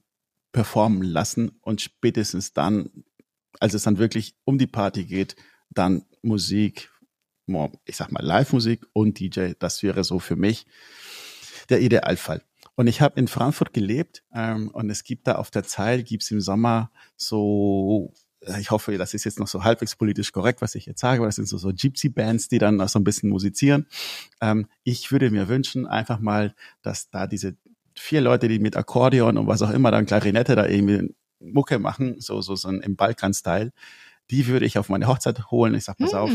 performen 0.53 1.03
lassen 1.03 1.51
und 1.61 1.81
spätestens 1.81 2.53
dann, 2.53 3.05
als 3.59 3.75
es 3.75 3.83
dann 3.83 3.99
wirklich 3.99 4.35
um 4.45 4.59
die 4.59 4.67
Party 4.67 5.05
geht, 5.05 5.37
dann 5.71 6.05
Musik, 6.23 6.91
ich 7.85 7.97
sag 7.97 8.13
mal 8.13 8.25
Live-Musik 8.25 8.87
und 8.93 9.19
DJ, 9.19 9.53
das 9.59 9.83
wäre 9.83 10.05
so 10.05 10.19
für 10.19 10.37
mich 10.37 10.67
der 11.69 11.81
Idealfall. 11.81 12.43
Und 12.75 12.87
ich 12.87 13.01
habe 13.01 13.19
in 13.21 13.29
Frankfurt 13.29 13.73
gelebt 13.73 14.23
ähm, 14.33 14.71
und 14.71 14.91
es 14.91 15.05
gibt 15.05 15.27
da 15.27 15.37
auf 15.37 15.51
der 15.51 15.65
Zeil, 15.65 16.03
gibt's 16.03 16.31
im 16.31 16.41
Sommer 16.41 16.91
so, 17.17 18.13
ich 18.59 18.71
hoffe, 18.71 18.97
das 18.97 19.15
ist 19.15 19.25
jetzt 19.25 19.39
noch 19.39 19.49
so 19.49 19.65
halbwegs 19.65 19.97
politisch 19.97 20.33
korrekt, 20.33 20.63
was 20.63 20.75
ich 20.75 20.87
jetzt 20.87 21.01
sage, 21.01 21.19
aber 21.19 21.27
das 21.27 21.37
sind 21.37 21.47
so, 21.47 21.59
so 21.59 21.73
Gypsy-Bands, 21.73 22.49
die 22.49 22.59
dann 22.59 22.77
noch 22.77 22.89
so 22.89 22.99
ein 22.99 23.05
bisschen 23.05 23.29
musizieren. 23.29 23.87
Ähm, 24.41 24.67
ich 24.83 25.13
würde 25.13 25.31
mir 25.31 25.49
wünschen, 25.49 25.87
einfach 25.87 26.21
mal, 26.21 26.55
dass 26.83 27.11
da 27.11 27.27
diese 27.27 27.57
vier 28.01 28.21
Leute, 28.21 28.49
die 28.49 28.59
mit 28.59 28.77
Akkordeon 28.77 29.39
und 29.39 29.47
was 29.47 29.63
auch 29.63 29.71
immer 29.71 29.91
dann 29.91 30.07
Klarinette 30.07 30.57
da 30.57 30.67
irgendwie 30.67 31.15
Mucke 31.39 31.79
machen, 31.79 32.17
so, 32.19 32.41
so, 32.41 32.55
so 32.57 32.69
im 32.69 32.97
Balkan-Style. 32.97 33.73
Die 34.31 34.47
würde 34.47 34.65
ich 34.65 34.79
auf 34.79 34.89
meine 34.89 35.09
Hochzeit 35.09 35.51
holen. 35.51 35.75
Ich 35.75 35.85
sag, 35.85 35.99
pass 35.99 36.13
hm. 36.13 36.19
auf, 36.19 36.31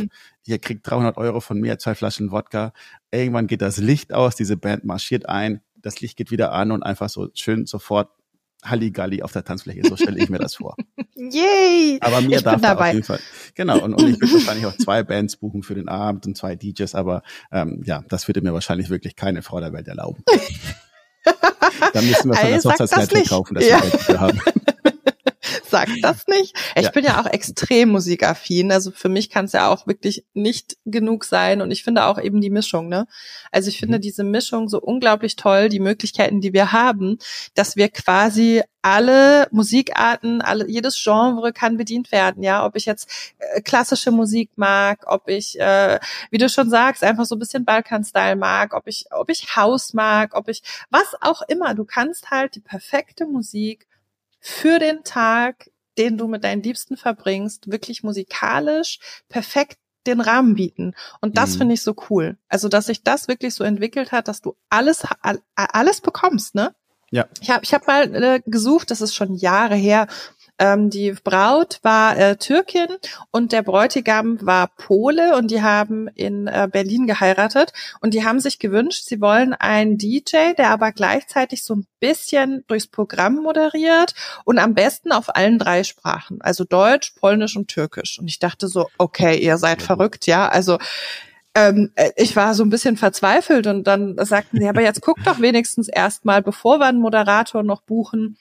ihr 0.46 0.60
kriegt 0.60 0.90
300 0.90 1.18
Euro 1.18 1.40
von 1.40 1.60
mir, 1.60 1.78
zwei 1.80 1.96
Flaschen 1.96 2.32
Wodka. 2.32 2.74
Irgendwann 3.12 3.48
geht 3.48 3.62
das 3.62 3.78
Licht 3.78 4.14
aus, 4.14 4.36
diese 4.36 4.58
Band 4.58 4.84
marschiert 4.84 5.30
ein, 5.30 5.62
das 5.76 6.02
Licht 6.02 6.18
geht 6.18 6.32
wieder 6.32 6.52
an 6.52 6.72
und 6.72 6.84
einfach 6.84 7.10
so 7.10 7.30
schön 7.34 7.66
sofort 7.66 8.10
Halligalli 8.64 9.22
auf 9.22 9.32
der 9.32 9.44
Tanzfläche. 9.44 9.88
So 9.88 9.96
stelle 9.96 10.22
ich 10.22 10.30
mir 10.30 10.40
das 10.40 10.56
vor. 10.56 10.76
Yay! 11.16 12.00
Aber 12.02 12.22
mir 12.22 12.38
ich 12.38 12.44
darf 12.44 12.62
da 12.62 12.76
auf 12.76 12.86
jeden 12.88 13.04
Fall. 13.04 13.20
Genau, 13.54 13.80
und, 13.80 13.94
und 13.94 14.10
ich 14.10 14.20
würde 14.20 14.34
wahrscheinlich 14.34 14.66
auch 14.66 14.76
zwei 14.78 15.04
Bands 15.04 15.38
buchen 15.38 15.64
für 15.64 15.76
den 15.76 15.88
Abend 15.88 16.26
und 16.26 16.36
zwei 16.36 16.56
DJs, 16.56 16.96
aber 16.96 17.22
ähm, 17.52 17.82
ja, 17.86 18.04
das 18.10 18.28
würde 18.28 18.42
mir 18.42 18.54
wahrscheinlich 18.54 18.90
wirklich 18.90 19.16
keine 19.16 19.44
Frau 19.44 19.60
der 19.60 19.72
Welt 19.72 19.88
erlauben. 19.88 20.24
Dann 21.94 22.08
müssen 22.08 22.30
wir 22.30 22.36
von 22.36 22.50
der 22.50 22.64
Hochzeitsleitung 22.64 23.24
kaufen, 23.26 23.56
dass 23.56 23.68
ja. 23.68 23.82
wir 24.08 24.20
haben. 24.20 24.42
Sag 25.70 25.90
das 26.02 26.28
nicht. 26.28 26.56
Ich 26.76 26.84
ja. 26.84 26.92
bin 26.92 27.06
ja 27.06 27.22
auch 27.22 27.26
extrem 27.26 27.90
musikaffin. 27.90 28.72
Also 28.72 28.92
für 28.92 29.10
mich 29.10 29.30
kann 29.30 29.46
es 29.46 29.54
ja 29.54 29.70
auch 29.70 29.88
wirklich 29.88 30.26
nicht 30.34 30.78
genug 30.86 31.26
sein. 31.26 31.62
Und 31.62 31.72
ich 31.72 31.84
finde 31.84 32.06
auch 32.06 32.20
eben 32.20 32.42
die 32.42 32.50
Mischung, 32.50 32.88
ne? 32.90 33.08
Also 33.52 33.70
ich 33.70 33.80
finde 33.80 33.98
mhm. 33.98 34.02
diese 34.02 34.24
Mischung 34.24 34.70
so 34.70 34.80
unglaublich 34.80 35.36
toll, 35.36 35.70
die 35.70 35.80
Möglichkeiten, 35.80 36.42
die 36.42 36.54
wir 36.54 36.72
haben, 36.72 37.18
dass 37.54 37.76
wir 37.76 37.90
quasi 37.90 38.62
alle 38.82 39.48
Musikarten, 39.50 40.42
alle, 40.42 40.70
jedes 40.70 41.02
Genre 41.02 41.54
kann 41.54 41.76
bedient 41.76 42.12
werden, 42.12 42.44
ja. 42.44 42.66
Ob 42.66 42.76
ich 42.76 42.86
jetzt 42.86 43.10
äh, 43.40 43.62
klassische 43.62 44.12
Musik 44.12 44.52
mag, 44.58 45.06
ob 45.08 45.28
ich, 45.28 45.60
äh, 45.60 46.00
wie 46.30 46.38
du 46.38 46.50
schon 46.50 46.70
sagst, 46.70 47.04
einfach 47.04 47.26
so 47.26 47.36
ein 47.36 47.40
bisschen 47.40 47.66
Balkan-Style 47.66 48.36
mag, 48.36 48.76
ob 48.76 48.88
ich, 48.88 49.06
ob 49.12 49.30
ich 49.32 49.56
House 49.56 49.94
mag, 49.94 50.36
ob 50.36 50.50
ich, 50.50 50.62
was 50.92 51.16
auch 51.22 51.42
immer. 51.48 51.74
Du 51.74 51.84
kannst 51.84 52.30
halt 52.30 52.56
die 52.56 52.60
perfekte 52.60 53.26
Musik 53.26 53.88
für 54.48 54.78
den 54.78 55.04
Tag, 55.04 55.72
den 55.98 56.20
du 56.20 56.28
mit 56.28 56.44
deinen 56.44 56.62
Liebsten 56.62 56.98
verbringst, 56.98 57.72
wirklich 57.72 58.04
musikalisch 58.04 59.00
perfekt 59.28 59.80
den 60.06 60.22
Rahmen 60.22 60.54
bieten. 60.54 60.94
Und 61.20 61.36
das 61.36 61.56
mhm. 61.56 61.58
finde 61.58 61.74
ich 61.74 61.82
so 61.82 61.96
cool. 62.12 62.38
Also, 62.48 62.70
dass 62.70 62.86
sich 62.86 63.02
das 63.02 63.28
wirklich 63.28 63.56
so 63.56 63.64
entwickelt 63.64 64.12
hat, 64.12 64.28
dass 64.28 64.42
du 64.42 64.56
alles, 64.70 65.04
alles 65.56 66.02
bekommst, 66.02 66.54
ne? 66.54 66.76
Ja. 67.10 67.26
Ich 67.42 67.50
habe 67.50 67.64
ich 67.64 67.74
hab 67.74 67.88
mal 67.88 68.14
äh, 68.14 68.42
gesucht, 68.46 68.92
das 68.92 69.02
ist 69.02 69.16
schon 69.16 69.34
Jahre 69.34 69.76
her, 69.76 70.08
ähm, 70.58 70.90
die 70.90 71.12
Braut 71.12 71.80
war 71.84 72.18
äh, 72.18 72.38
Türkin 72.38 72.88
und 73.32 73.52
der 73.52 73.62
Bräutigam 73.62 74.38
war 74.46 74.68
Pole 74.68 75.36
und 75.36 75.52
die 75.52 75.62
haben 75.62 76.08
in 76.08 76.48
äh, 76.48 76.70
Berlin 76.72 77.08
geheiratet. 77.08 77.74
Und 78.00 78.14
die 78.14 78.24
haben 78.24 78.40
sich 78.40 78.60
gewünscht, 78.60 79.04
sie 79.06 79.20
wollen 79.20 79.54
einen 79.54 79.98
DJ, 79.98 80.54
der 80.58 80.70
aber 80.70 80.92
gleichzeitig 80.92 81.64
so 81.64 81.76
ein 81.76 81.88
bisschen 82.00 82.64
durchs 82.68 82.88
Programm 82.88 83.36
moderiert 83.36 84.14
und 84.46 84.58
am 84.60 84.74
besten 84.74 85.12
auf 85.12 85.36
allen 85.36 85.60
drei 85.60 85.84
Sprachen, 85.84 86.42
also 86.42 86.64
Deutsch, 86.64 87.14
Polnisch 87.20 87.58
und 87.58 87.68
Türkisch. 87.68 88.20
Und 88.20 88.28
ich 88.28 88.40
dachte 88.40 88.68
so, 88.68 88.88
okay, 88.98 89.38
ihr 89.38 89.58
seid 89.58 89.82
verrückt, 89.82 90.26
ja, 90.26 90.48
also 90.48 90.78
ähm, 91.56 91.92
äh, 91.96 92.12
ich 92.16 92.36
war 92.36 92.54
so 92.54 92.64
ein 92.64 92.70
bisschen 92.70 92.98
verzweifelt 92.98 93.68
und 93.68 93.86
dann 93.86 94.16
sagten 94.26 94.60
sie, 94.60 94.68
aber 94.68 94.82
jetzt 94.82 95.02
guck 95.02 95.24
doch 95.24 95.40
wenigstens 95.40 95.88
erstmal, 95.88 96.42
bevor 96.42 96.80
wir 96.80 96.86
einen 96.86 97.00
Moderator 97.00 97.64
noch 97.64 97.82
buchen, 97.82 98.38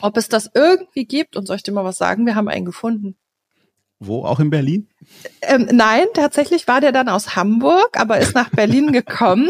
ob 0.00 0.16
es 0.16 0.28
das 0.28 0.50
irgendwie 0.54 1.04
gibt. 1.04 1.36
Und 1.36 1.46
soll 1.46 1.56
ich 1.56 1.62
dir 1.62 1.72
mal 1.72 1.84
was 1.84 1.98
sagen? 1.98 2.26
Wir 2.26 2.34
haben 2.34 2.48
einen 2.48 2.64
gefunden. 2.64 3.16
Wo? 3.98 4.24
Auch 4.24 4.40
in 4.40 4.50
Berlin? 4.50 4.88
Ähm, 5.42 5.68
nein, 5.72 6.04
tatsächlich 6.14 6.68
war 6.68 6.80
der 6.80 6.92
dann 6.92 7.08
aus 7.08 7.34
Hamburg, 7.34 7.98
aber 7.98 8.18
ist 8.18 8.34
nach 8.34 8.50
Berlin 8.50 8.92
gekommen 8.92 9.48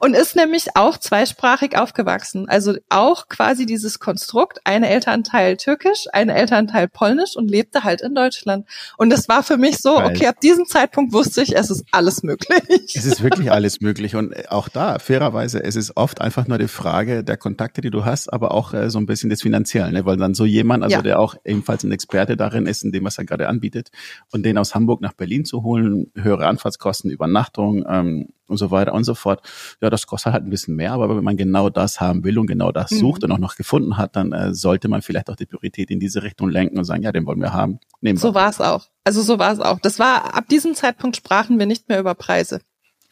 und 0.00 0.14
ist 0.14 0.34
nämlich 0.36 0.74
auch 0.74 0.98
zweisprachig 0.98 1.78
aufgewachsen. 1.78 2.48
Also 2.48 2.74
auch 2.88 3.28
quasi 3.28 3.64
dieses 3.64 4.00
Konstrukt, 4.00 4.60
eine 4.64 4.88
Elternteil 4.88 5.56
türkisch, 5.56 6.06
eine 6.12 6.34
Elternteil 6.34 6.88
polnisch 6.88 7.36
und 7.36 7.48
lebte 7.48 7.84
halt 7.84 8.00
in 8.00 8.14
Deutschland. 8.14 8.66
Und 8.96 9.10
das 9.10 9.28
war 9.28 9.42
für 9.42 9.56
mich 9.56 9.78
so, 9.78 9.96
okay, 9.96 10.26
ab 10.26 10.40
diesem 10.40 10.66
Zeitpunkt 10.66 11.12
wusste 11.12 11.42
ich, 11.42 11.56
es 11.56 11.70
ist 11.70 11.84
alles 11.92 12.22
möglich. 12.22 12.94
Es 12.94 13.04
ist 13.04 13.22
wirklich 13.22 13.52
alles 13.52 13.80
möglich. 13.80 14.16
Und 14.16 14.50
auch 14.50 14.68
da, 14.68 14.98
fairerweise, 14.98 15.62
es 15.62 15.76
ist 15.76 15.96
oft 15.96 16.20
einfach 16.20 16.48
nur 16.48 16.58
die 16.58 16.68
Frage 16.68 17.22
der 17.22 17.36
Kontakte, 17.36 17.80
die 17.80 17.90
du 17.90 18.04
hast, 18.04 18.32
aber 18.32 18.52
auch 18.52 18.74
äh, 18.74 18.90
so 18.90 18.98
ein 18.98 19.06
bisschen 19.06 19.30
des 19.30 19.42
Finanziellen, 19.42 19.92
ne? 19.92 20.04
weil 20.04 20.16
dann 20.16 20.34
so 20.34 20.44
jemand, 20.44 20.82
also 20.82 20.96
ja. 20.96 21.02
der 21.02 21.20
auch 21.20 21.36
ebenfalls 21.44 21.84
ein 21.84 21.92
Experte 21.92 22.36
darin 22.36 22.66
ist, 22.66 22.82
in 22.82 22.92
dem, 22.92 23.04
was 23.04 23.18
er 23.18 23.24
gerade 23.24 23.48
anbietet, 23.48 23.90
und 24.32 24.42
den 24.42 24.58
aus 24.58 24.74
Hamburg 24.74 24.87
Hamburg 24.88 25.02
nach 25.02 25.12
Berlin 25.12 25.44
zu 25.44 25.62
holen, 25.62 26.10
höhere 26.14 26.46
Anfahrtskosten, 26.46 27.10
Übernachtung 27.10 27.84
ähm, 27.86 28.28
und 28.46 28.56
so 28.56 28.70
weiter 28.70 28.94
und 28.94 29.04
so 29.04 29.14
fort. 29.14 29.42
Ja, 29.82 29.90
das 29.90 30.06
kostet 30.06 30.32
halt 30.32 30.44
ein 30.44 30.50
bisschen 30.50 30.76
mehr, 30.76 30.92
aber 30.92 31.14
wenn 31.14 31.22
man 31.22 31.36
genau 31.36 31.68
das 31.68 32.00
haben 32.00 32.24
will 32.24 32.38
und 32.38 32.46
genau 32.46 32.72
das 32.72 32.90
mhm. 32.90 32.96
sucht 32.96 33.24
und 33.24 33.32
auch 33.32 33.38
noch 33.38 33.56
gefunden 33.56 33.98
hat, 33.98 34.16
dann 34.16 34.32
äh, 34.32 34.54
sollte 34.54 34.88
man 34.88 35.02
vielleicht 35.02 35.28
auch 35.28 35.36
die 35.36 35.44
Priorität 35.44 35.90
in 35.90 36.00
diese 36.00 36.22
Richtung 36.22 36.48
lenken 36.48 36.78
und 36.78 36.84
sagen, 36.84 37.02
ja, 37.02 37.12
den 37.12 37.26
wollen 37.26 37.40
wir 37.40 37.52
haben. 37.52 37.80
Nehmen 38.00 38.18
so 38.18 38.32
war 38.32 38.48
es 38.48 38.62
auch. 38.62 38.86
Also 39.04 39.20
so 39.20 39.38
war 39.38 39.52
es 39.52 39.60
auch. 39.60 39.78
Das 39.80 39.98
war 39.98 40.34
ab 40.34 40.48
diesem 40.48 40.74
Zeitpunkt 40.74 41.16
sprachen 41.16 41.58
wir 41.58 41.66
nicht 41.66 41.90
mehr 41.90 42.00
über 42.00 42.14
Preise. 42.14 42.62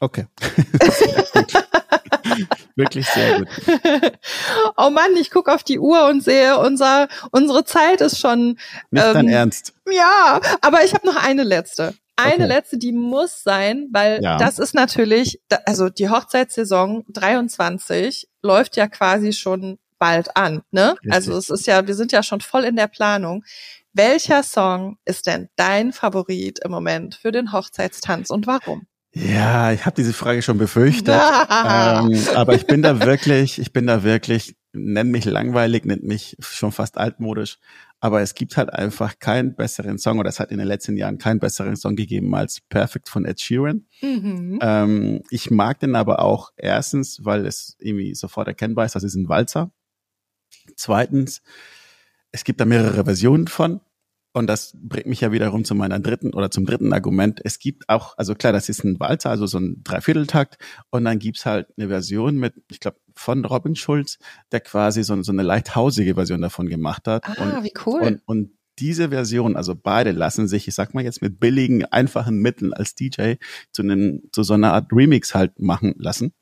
Okay. 0.01 0.27
Wirklich 2.77 3.07
sehr 3.09 3.39
gut. 3.39 3.49
Oh 4.77 4.91
Mann, 4.91 5.17
ich 5.19 5.31
gucke 5.31 5.53
auf 5.53 5.62
die 5.62 5.79
Uhr 5.79 6.07
und 6.07 6.23
sehe, 6.23 6.59
unser, 6.59 7.09
unsere 7.31 7.65
Zeit 7.65 8.01
ist 8.01 8.19
schon. 8.19 8.59
Nicht 8.91 9.05
ähm, 9.05 9.15
dein 9.15 9.29
Ernst. 9.29 9.75
Ja, 9.91 10.41
aber 10.61 10.85
ich 10.85 10.95
habe 10.95 11.07
noch 11.07 11.17
eine 11.17 11.45
letzte. 11.45 11.95
Eine 12.17 12.45
okay. 12.45 12.47
letzte, 12.47 12.79
die 12.79 12.93
muss 12.93 13.43
sein, 13.43 13.89
weil 13.93 14.23
ja. 14.23 14.39
das 14.39 14.59
ist 14.59 14.75
natürlich, 14.75 15.41
also 15.67 15.91
die 15.91 16.09
Hochzeitssaison 16.09 17.05
23 17.09 18.29
läuft 18.43 18.77
ja 18.77 18.89
quasi 18.89 19.33
schon 19.33 19.79
bald 19.99 20.37
an, 20.37 20.62
ne? 20.71 20.93
Richtig. 20.93 21.12
Also 21.12 21.37
es 21.37 21.51
ist 21.51 21.67
ja, 21.67 21.87
wir 21.87 21.95
sind 21.95 22.12
ja 22.12 22.23
schon 22.23 22.41
voll 22.41 22.65
in 22.65 22.77
der 22.77 22.89
Planung. 22.89 23.45
Welcher 23.93 24.43
Song 24.43 24.99
ist 25.05 25.27
denn 25.27 25.49
dein 25.57 25.93
Favorit 25.93 26.59
im 26.65 26.71
Moment 26.71 27.15
für 27.15 27.33
den 27.33 27.53
Hochzeitstanz 27.53 28.31
und 28.31 28.47
warum? 28.47 28.87
Ja, 29.16 29.72
ich 29.72 29.87
habe 29.87 29.96
diese 29.96 30.12
Frage 30.12 30.42
schon 30.42 30.59
befürchtet. 30.59 31.09
ähm, 31.50 32.18
aber 32.35 32.55
ich 32.55 32.66
bin 32.66 32.83
da 32.83 33.00
wirklich, 33.00 33.59
ich 33.59 33.72
bin 33.72 33.87
da 33.87 34.02
wirklich, 34.02 34.57
nenn 34.74 35.11
mich 35.11 35.24
langweilig, 35.24 35.87
nennt 35.87 36.05
mich 36.05 36.37
schon 36.40 36.70
fast 36.70 36.98
altmodisch. 36.98 37.59
Aber 37.98 38.20
es 38.20 38.35
gibt 38.35 38.59
halt 38.59 38.70
einfach 38.70 39.18
keinen 39.18 39.55
besseren 39.55 39.96
Song, 39.96 40.18
oder 40.18 40.29
es 40.29 40.38
hat 40.38 40.50
in 40.50 40.59
den 40.59 40.66
letzten 40.66 40.98
Jahren 40.98 41.16
keinen 41.16 41.40
besseren 41.40 41.76
Song 41.76 41.96
gegeben 41.96 42.35
als 42.35 42.61
Perfect 42.61 43.09
von 43.09 43.24
Ed 43.24 43.40
Sheeran. 43.40 43.87
Mhm. 44.02 44.59
Ähm, 44.61 45.22
ich 45.31 45.50
mag 45.50 45.81
den 45.81 45.96
aber 45.96 46.20
auch 46.20 46.52
erstens, 46.59 47.24
weil 47.24 47.46
es 47.46 47.74
irgendwie 47.81 48.14
sofort 48.14 48.48
erkennbar 48.48 48.85
ist, 48.85 48.96
das 48.96 49.02
ist 49.02 49.14
ein 49.14 49.31
Walzer. 49.31 49.70
Zweitens, 50.76 51.40
es 52.33 52.44
gibt 52.44 52.61
da 52.61 52.66
mehrere 52.66 53.05
Versionen 53.05 53.48
von. 53.48 53.81
Und 54.37 54.49
das 54.49 54.77
bringt 54.79 55.07
mich 55.07 55.22
ja 55.22 55.33
wiederum 55.33 55.64
zu 55.64 55.75
meiner 55.75 55.99
dritten 55.99 56.35
oder 56.35 56.51
zum 56.51 56.66
dritten 56.66 56.92
Argument. 56.92 57.40
Es 57.42 57.59
gibt 57.59 57.88
auch, 57.88 58.18
also 58.18 58.35
klar, 58.35 58.53
das 58.53 58.68
ist 58.68 58.85
ein 58.85 59.01
Walzer, 59.01 59.31
also 59.31 59.46
so 59.46 59.57
ein 59.57 59.81
Dreivierteltakt. 59.83 60.59
Und 60.90 61.07
dann 61.07 61.18
gibt's 61.18 61.46
halt 61.46 61.68
eine 61.79 61.88
Version 61.88 62.37
mit, 62.37 62.53
ich 62.70 62.79
glaube, 62.79 62.99
von 63.14 63.46
Robin 63.46 63.75
Schulz, 63.77 64.18
der 64.53 64.61
quasi 64.61 65.03
so, 65.05 65.22
so 65.22 65.33
eine 65.33 65.42
leicht 65.42 65.75
hausige 65.75 66.16
Version 66.16 66.42
davon 66.42 66.68
gemacht 66.68 67.09
hat. 67.09 67.25
Ah, 67.27 67.57
und, 67.57 67.64
wie 67.64 67.72
cool. 67.87 68.03
Und, 68.03 68.20
und 68.27 68.51
diese 68.79 69.09
Version, 69.09 69.57
also 69.57 69.75
beide 69.75 70.12
lassen 70.12 70.49
sich, 70.49 70.68
ich 70.68 70.75
sag 70.75 70.92
mal 70.92 71.03
jetzt 71.03 71.22
mit 71.22 71.40
billigen, 71.40 71.87
einfachen 71.87 72.38
Mitteln 72.38 72.75
als 72.75 72.94
DJ 72.94 73.37
zu, 73.72 73.81
einen, 73.81 74.29
zu 74.33 74.42
so 74.42 74.53
einer 74.53 74.75
Art 74.75 74.92
Remix 74.92 75.35
halt 75.35 75.59
machen 75.59 75.94
lassen. 75.96 76.35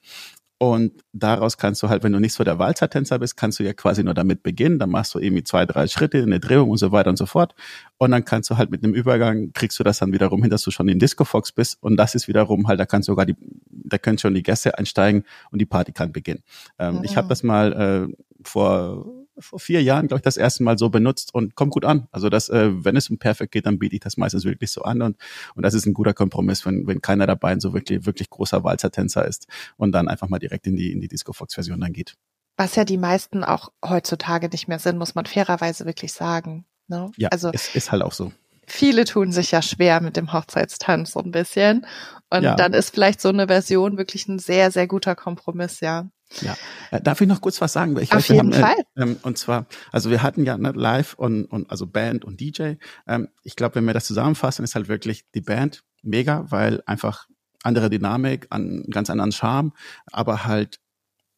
Und 0.58 0.92
daraus 1.12 1.58
kannst 1.58 1.82
du 1.82 1.88
halt, 1.88 2.04
wenn 2.04 2.12
du 2.12 2.20
nicht 2.20 2.32
so 2.32 2.44
der 2.44 2.58
Walzertänzer 2.58 3.18
bist, 3.18 3.36
kannst 3.36 3.58
du 3.58 3.64
ja 3.64 3.72
quasi 3.72 4.04
nur 4.04 4.14
damit 4.14 4.42
beginnen. 4.42 4.78
Dann 4.78 4.90
machst 4.90 5.14
du 5.14 5.18
irgendwie 5.18 5.42
zwei, 5.42 5.66
drei 5.66 5.88
Schritte, 5.88 6.22
eine 6.22 6.38
Drehung 6.40 6.70
und 6.70 6.78
so 6.78 6.92
weiter 6.92 7.10
und 7.10 7.16
so 7.16 7.26
fort. 7.26 7.54
Und 7.98 8.12
dann 8.12 8.24
kannst 8.24 8.50
du 8.50 8.56
halt 8.56 8.70
mit 8.70 8.84
einem 8.84 8.94
Übergang, 8.94 9.52
kriegst 9.52 9.78
du 9.78 9.84
das 9.84 9.98
dann 9.98 10.12
wiederum 10.12 10.42
hin, 10.42 10.50
dass 10.50 10.62
du 10.62 10.70
schon 10.70 10.88
in 10.88 10.98
Disco 10.98 11.24
Fox 11.24 11.52
bist. 11.52 11.82
Und 11.82 11.96
das 11.96 12.14
ist 12.14 12.28
wiederum 12.28 12.68
halt, 12.68 12.78
da 12.78 12.86
kannst 12.86 13.08
du 13.08 13.12
sogar 13.12 13.26
die, 13.26 13.36
da 13.68 13.98
können 13.98 14.18
schon 14.18 14.34
die 14.34 14.42
Gäste 14.42 14.78
einsteigen 14.78 15.24
und 15.50 15.60
die 15.60 15.66
Party 15.66 15.92
kann 15.92 16.12
beginnen. 16.12 16.42
Ähm, 16.78 16.98
mhm. 16.98 17.04
Ich 17.04 17.16
habe 17.16 17.28
das 17.28 17.42
mal 17.42 18.08
äh, 18.08 18.16
vor 18.42 19.23
vor 19.38 19.59
vier 19.59 19.83
Jahren, 19.83 20.09
glaube 20.09 20.18
ich, 20.18 20.25
das 20.25 20.37
erste 20.37 20.62
Mal 20.62 20.79
so 20.79 20.90
benutzt 20.90 21.35
und 21.35 21.55
kommt 21.55 21.73
gut 21.73 21.85
an. 21.85 22.07
Also 22.11 22.29
das, 22.29 22.49
äh, 22.49 22.70
wenn 22.85 22.97
es 22.97 23.11
um 23.11 23.18
Perfekt 23.18 23.53
geht, 23.53 23.66
dann 23.66 23.79
biete 23.79 23.97
ich 23.97 24.01
das 24.01 24.16
meistens 24.16 24.44
wirklich 24.44 24.70
so 24.70 24.83
an 24.83 25.03
und, 25.03 25.16
und 25.55 25.62
das 25.62 25.75
ist 25.75 25.87
ein 25.87 25.94
guter 25.94 26.14
Kompromiss, 26.14 26.64
wenn, 26.66 26.87
wenn 26.87 27.01
keiner 27.01 27.27
dabei 27.27 27.59
so 27.59 27.75
wirklich, 27.75 28.07
wirklich 28.07 28.31
großer 28.31 28.64
Walzertänzer 28.64 29.27
ist 29.27 29.47
und 29.77 29.92
dann 29.92 30.09
einfach 30.09 30.29
mal 30.29 30.38
direkt 30.38 30.66
in 30.66 30.77
die, 30.77 30.92
in 30.92 31.01
die 31.01 31.09
Disco 31.09 31.33
Fox 31.33 31.55
Version 31.55 31.81
dann 31.81 31.92
geht. 31.92 32.14
Was 32.57 32.77
ja 32.77 32.85
die 32.85 32.99
meisten 32.99 33.42
auch 33.42 33.73
heutzutage 33.85 34.49
nicht 34.49 34.68
mehr 34.68 34.79
sind, 34.79 34.99
muss 34.99 35.14
man 35.14 35.27
fairerweise 35.27 35.87
wirklich 35.87 36.12
sagen. 36.12 36.64
Ne? 36.87 37.11
Ja, 37.16 37.31
also 37.31 37.51
es 37.53 37.75
ist 37.75 37.90
halt 37.90 38.03
auch 38.03 38.12
so. 38.12 38.33
Viele 38.66 39.05
tun 39.05 39.33
sich 39.33 39.51
ja 39.51 39.61
schwer 39.61 40.01
mit 40.01 40.16
dem 40.16 40.33
Hochzeitstanz 40.33 41.12
so 41.12 41.20
ein 41.20 41.33
bisschen. 41.33 41.87
Und 42.31 42.44
ja. 42.44 42.55
dann 42.55 42.73
ist 42.73 42.94
vielleicht 42.94 43.20
so 43.20 43.29
eine 43.29 43.49
Version 43.49 43.99
wirklich 43.99 44.27
ein 44.29 44.38
sehr, 44.38 44.70
sehr 44.70 44.87
guter 44.87 45.14
Kompromiss, 45.14 45.81
ja. 45.81 46.09
Ja, 46.42 46.57
äh, 46.90 47.01
darf 47.01 47.20
ich 47.20 47.29
noch 47.29 47.40
kurz 47.40 47.61
was 47.61 47.73
sagen? 47.73 47.97
Ich 47.99 48.12
Auf 48.12 48.18
weiß, 48.18 48.29
jeden 48.29 48.55
haben, 48.55 48.61
Fall. 48.61 48.77
Äh, 48.97 49.03
ähm, 49.03 49.16
und 49.23 49.38
zwar, 49.38 49.66
also 49.92 50.11
wir 50.11 50.23
hatten 50.23 50.44
ja 50.44 50.57
ne, 50.57 50.73
Live 50.75 51.14
und, 51.14 51.47
und 51.47 51.70
also 51.70 51.87
Band 51.87 52.25
und 52.25 52.40
DJ. 52.40 52.75
Ähm, 53.07 53.29
ich 53.42 53.57
glaube, 53.57 53.77
wenn 53.77 53.85
wir 53.85 53.94
das 53.94 54.07
zusammenfassen, 54.07 54.64
ist 54.64 54.75
halt 54.75 54.88
wirklich 54.88 55.25
die 55.35 55.40
Band 55.40 55.85
mega, 56.03 56.44
weil 56.51 56.83
einfach 56.87 57.27
andere 57.62 57.90
Dynamik, 57.90 58.47
an 58.51 58.85
ganz 58.90 59.11
anderen 59.11 59.33
Charme, 59.33 59.73
aber 60.12 60.44
halt 60.44 60.81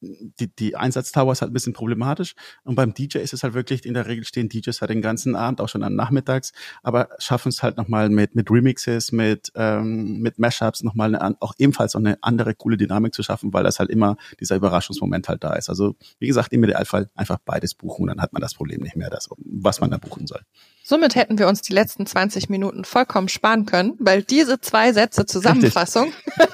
die, 0.01 0.55
die 0.55 0.77
Einsatztower 0.77 1.33
ist 1.33 1.41
halt 1.41 1.51
ein 1.51 1.55
bisschen 1.55 1.73
problematisch. 1.73 2.35
Und 2.65 2.75
beim 2.75 2.95
DJ 2.95 3.19
ist 3.19 3.33
es 3.33 3.43
halt 3.43 3.55
wirklich, 3.55 3.85
in 3.85 3.95
der 3.95 4.07
Regel 4.07 4.25
stehen 4.25 4.49
DJs 4.49 4.81
halt 4.81 4.91
den 4.91 5.03
ganzen 5.03 5.37
Abend, 5.37 5.61
auch 5.61 5.69
schon 5.69 5.83
am 5.83 5.95
Nachmittags, 5.95 6.53
aber 6.83 7.09
schaffen 7.19 7.49
es 7.49 7.63
halt 7.63 7.77
nochmal 7.77 8.09
mit, 8.09 8.35
mit 8.35 8.51
Remixes, 8.51 9.13
mit, 9.13 9.53
ähm, 9.55 10.21
mit 10.21 10.39
Mashups 10.39 10.83
nochmal 10.83 11.15
eine, 11.15 11.37
auch 11.41 11.55
ebenfalls 11.59 11.93
so 11.93 11.99
eine 11.99 12.19
andere 12.23 12.55
coole 12.55 12.77
Dynamik 12.77 13.15
zu 13.15 13.23
schaffen, 13.23 13.53
weil 13.53 13.65
das 13.65 13.79
halt 13.79 13.91
immer 13.91 14.17
dieser 14.41 14.57
Überraschungsmoment 14.57 15.29
halt 15.29 15.43
da 15.43 15.55
ist. 15.55 15.69
Also, 15.69 15.97
wie 16.19 16.27
gesagt, 16.27 16.53
im 16.53 16.63
Idealfall 16.65 17.11
einfach 17.15 17.39
beides 17.45 17.75
buchen, 17.75 18.07
dann 18.07 18.21
hat 18.21 18.33
man 18.33 18.43
das 18.43 18.55
Problem 18.55 18.83
nicht 18.83 18.97
mehr, 18.97 19.11
das, 19.11 19.29
was 19.39 19.81
man 19.81 19.91
da 19.91 19.99
buchen 19.99 20.27
soll. 20.27 20.41
Somit 20.83 21.15
hätten 21.17 21.39
wir 21.39 21.49
uns 21.49 21.63
die 21.63 21.73
letzten 21.73 22.07
20 22.07 22.49
Minuten 22.49 22.85
vollkommen 22.85 23.29
sparen 23.29 23.67
können, 23.67 23.95
weil 23.99 24.23
diese 24.23 24.61
zwei 24.61 24.93
Sätze 24.93 25.27
Zusammenfassung 25.27 26.13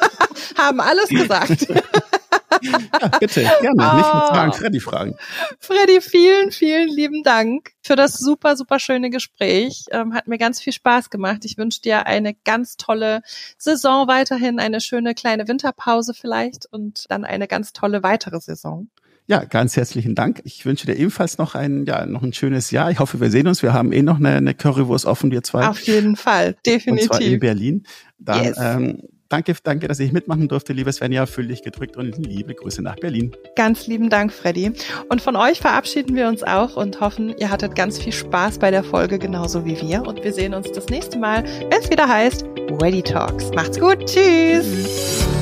haben 0.56 0.80
alles 0.80 1.08
gesagt. 1.08 1.66
ja, 2.62 3.08
bitte, 3.20 3.42
gerne. 3.42 3.76
Oh. 3.78 3.96
Nicht 3.96 4.14
mit 4.14 4.24
Fragen, 4.24 4.52
Freddy 4.52 4.80
fragen. 4.80 5.14
Freddy, 5.58 6.00
vielen, 6.00 6.50
vielen 6.50 6.88
lieben 6.88 7.22
Dank 7.22 7.70
für 7.82 7.96
das 7.96 8.14
super, 8.14 8.56
super 8.56 8.78
schöne 8.78 9.10
Gespräch. 9.10 9.84
Ähm, 9.90 10.14
hat 10.14 10.28
mir 10.28 10.38
ganz 10.38 10.60
viel 10.60 10.72
Spaß 10.72 11.10
gemacht. 11.10 11.44
Ich 11.44 11.58
wünsche 11.58 11.80
dir 11.80 12.06
eine 12.06 12.34
ganz 12.44 12.76
tolle 12.76 13.22
Saison 13.58 14.08
weiterhin, 14.08 14.58
eine 14.58 14.80
schöne 14.80 15.14
kleine 15.14 15.48
Winterpause 15.48 16.14
vielleicht 16.14 16.66
und 16.70 17.06
dann 17.08 17.24
eine 17.24 17.48
ganz 17.48 17.72
tolle 17.72 18.02
weitere 18.02 18.40
Saison. 18.40 18.88
Ja, 19.26 19.44
ganz 19.44 19.76
herzlichen 19.76 20.14
Dank. 20.14 20.42
Ich 20.44 20.66
wünsche 20.66 20.86
dir 20.86 20.96
ebenfalls 20.96 21.38
noch 21.38 21.54
ein, 21.54 21.86
ja, 21.86 22.06
noch 22.06 22.22
ein 22.22 22.32
schönes 22.32 22.70
Jahr. 22.72 22.90
Ich 22.90 22.98
hoffe, 22.98 23.20
wir 23.20 23.30
sehen 23.30 23.46
uns. 23.46 23.62
Wir 23.62 23.72
haben 23.72 23.92
eh 23.92 24.02
noch 24.02 24.16
eine, 24.18 24.30
eine 24.30 24.52
Currywurst 24.52 25.06
offen, 25.06 25.30
wir 25.30 25.42
zwei. 25.42 25.68
Auf 25.68 25.80
jeden 25.82 26.16
Fall, 26.16 26.56
definitiv. 26.66 27.10
Und 27.10 27.16
zwar 27.16 27.26
in 27.26 27.38
Berlin. 27.38 27.86
Dann 28.18 28.44
yes. 28.44 28.56
ähm, 28.60 29.02
Danke, 29.32 29.54
danke, 29.62 29.88
dass 29.88 29.98
ich 29.98 30.12
mitmachen 30.12 30.46
durfte, 30.46 30.74
liebe 30.74 30.92
Svenja. 30.92 31.24
Fühl 31.24 31.48
dich 31.48 31.62
gedrückt 31.62 31.96
und 31.96 32.18
liebe 32.18 32.54
Grüße 32.54 32.82
nach 32.82 32.96
Berlin. 32.96 33.34
Ganz 33.56 33.86
lieben 33.86 34.10
Dank, 34.10 34.30
Freddy. 34.30 34.72
Und 35.08 35.22
von 35.22 35.36
euch 35.36 35.58
verabschieden 35.58 36.14
wir 36.16 36.28
uns 36.28 36.42
auch 36.42 36.76
und 36.76 37.00
hoffen, 37.00 37.34
ihr 37.38 37.48
hattet 37.48 37.74
ganz 37.74 37.98
viel 37.98 38.12
Spaß 38.12 38.58
bei 38.58 38.70
der 38.70 38.84
Folge, 38.84 39.18
genauso 39.18 39.64
wie 39.64 39.80
wir. 39.80 40.02
Und 40.02 40.22
wir 40.22 40.34
sehen 40.34 40.52
uns 40.52 40.70
das 40.72 40.88
nächste 40.88 41.18
Mal, 41.18 41.44
wenn 41.70 41.80
es 41.80 41.88
wieder 41.88 42.06
heißt 42.06 42.44
Ready 42.82 43.00
Talks. 43.00 43.50
Macht's 43.54 43.80
gut. 43.80 44.04
Tschüss. 44.04 44.66
Tschüss. 44.66 45.41